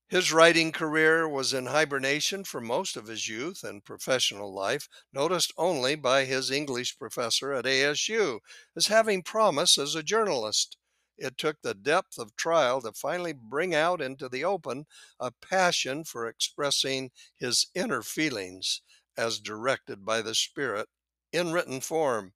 His 0.09 0.33
writing 0.33 0.71
career 0.71 1.29
was 1.29 1.53
in 1.53 1.67
hibernation 1.67 2.45
for 2.45 2.61
most 2.61 2.97
of 2.97 3.09
his 3.09 3.27
youth 3.27 3.65
and 3.65 3.85
professional 3.85 4.55
life, 4.55 4.89
noticed 5.13 5.53
only 5.57 5.97
by 5.97 6.25
his 6.25 6.49
English 6.49 6.97
professor 6.97 7.53
at 7.53 7.65
ASU 7.65 8.39
as 8.77 8.87
having 8.87 9.25
promise 9.25 9.77
as 9.77 9.97
a 9.97 10.05
journalist. 10.05 10.77
It 11.19 11.37
took 11.37 11.61
the 11.63 11.75
depth 11.75 12.19
of 12.19 12.37
trial 12.37 12.81
to 12.83 12.93
finally 12.93 13.33
bring 13.33 13.75
out 13.75 14.01
into 14.01 14.29
the 14.29 14.45
open 14.45 14.87
a 15.19 15.33
passion 15.33 16.05
for 16.05 16.29
expressing 16.29 17.11
his 17.35 17.67
inner 17.75 18.03
feelings 18.03 18.83
as 19.17 19.41
directed 19.41 20.05
by 20.05 20.23
the 20.23 20.37
Spirit 20.37 20.89
in 21.33 21.53
written 21.53 21.81
form. 21.81 22.35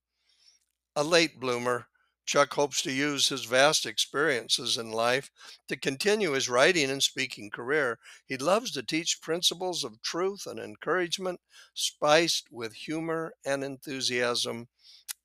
A 0.97 1.05
late 1.05 1.39
bloomer, 1.39 1.90
Chuck 2.31 2.55
hopes 2.55 2.81
to 2.83 2.93
use 2.93 3.29
his 3.29 3.45
vast 3.45 3.85
experiences 3.85 4.77
in 4.79 4.93
life 4.93 5.33
to 5.67 5.77
continue 5.77 6.31
his 6.31 6.49
writing 6.49 6.89
and 6.89 7.03
speaking 7.03 7.51
career. 7.51 7.99
He 8.25 8.37
loves 8.37 8.71
to 8.71 8.85
teach 8.85 9.21
principles 9.21 9.83
of 9.83 10.01
truth 10.01 10.47
and 10.47 10.61
encouragement, 10.61 11.41
spiced 11.75 12.47
with 12.53 12.73
humor 12.73 13.35
and 13.45 13.65
enthusiasm, 13.65 14.69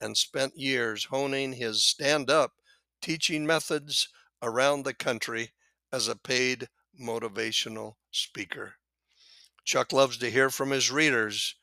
and 0.02 0.18
spent 0.18 0.58
years 0.58 1.04
honing 1.04 1.54
his 1.54 1.84
stand 1.84 2.32
up 2.32 2.54
teaching 3.04 3.46
methods 3.46 4.10
around 4.42 4.82
the 4.84 4.96
country 4.96 5.52
as 5.92 6.08
a 6.08 6.16
paid 6.16 6.70
motivational 7.00 7.98
speaker. 8.10 8.78
Chuck 9.64 9.94
loves 9.94 10.18
to 10.18 10.32
hear 10.32 10.50
from 10.50 10.72
his 10.72 10.90
readers. 10.90 11.54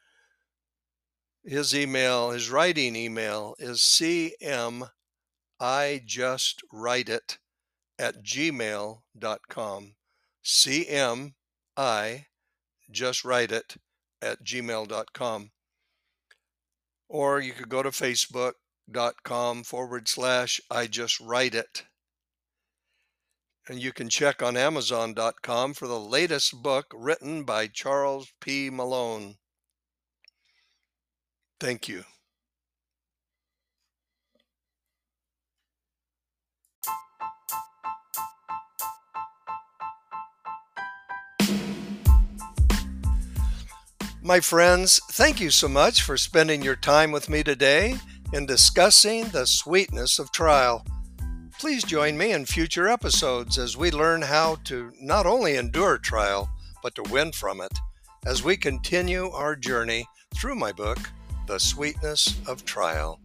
His 1.42 1.74
email, 1.74 2.31
his 2.31 2.48
writing 2.48 2.94
email 2.94 3.57
is 3.59 3.81
cm 3.81 4.88
I 5.62 6.03
just 6.05 6.61
write 6.72 7.09
it 7.09 7.38
at 7.96 8.25
gmail.com. 8.25 9.94
CMI 10.44 12.25
just 12.90 13.25
write 13.25 13.53
it 13.53 13.77
at 14.20 14.44
gmail.com. 14.44 15.51
Or 17.09 17.40
you 17.40 17.53
could 17.53 17.68
go 17.68 17.83
to 17.83 17.90
facebook.com 17.90 19.62
forward 19.62 20.09
slash 20.09 20.61
I 20.68 20.88
just 20.88 21.20
write 21.20 21.55
it. 21.55 21.85
And 23.68 23.81
you 23.81 23.92
can 23.92 24.09
check 24.09 24.42
on 24.42 24.57
amazon.com 24.57 25.75
for 25.75 25.87
the 25.87 26.01
latest 26.01 26.61
book 26.61 26.87
written 26.92 27.44
by 27.44 27.68
Charles 27.68 28.33
P. 28.40 28.68
Malone. 28.68 29.37
Thank 31.61 31.87
you. 31.87 32.05
My 44.24 44.38
friends, 44.38 45.00
thank 45.11 45.40
you 45.40 45.50
so 45.50 45.66
much 45.66 46.02
for 46.02 46.16
spending 46.16 46.62
your 46.62 46.76
time 46.76 47.11
with 47.11 47.28
me 47.28 47.42
today 47.42 47.98
in 48.32 48.46
discussing 48.46 49.24
the 49.24 49.48
sweetness 49.48 50.20
of 50.20 50.30
trial. 50.30 50.87
Please 51.58 51.82
join 51.82 52.16
me 52.16 52.30
in 52.30 52.46
future 52.46 52.87
episodes 52.87 53.58
as 53.58 53.76
we 53.76 53.90
learn 53.90 54.22
how 54.22 54.58
to 54.66 54.92
not 55.00 55.26
only 55.26 55.56
endure 55.56 55.98
trial, 55.98 56.48
but 56.85 56.94
to 56.94 57.02
win 57.11 57.32
from 57.32 57.61
it 57.61 57.76
as 58.24 58.44
we 58.44 58.56
continue 58.56 59.28
our 59.30 59.56
journey 59.56 60.06
through 60.37 60.54
my 60.54 60.70
book, 60.70 61.00
The 61.48 61.58
Sweetness 61.58 62.37
of 62.46 62.64
Trial. 62.64 63.18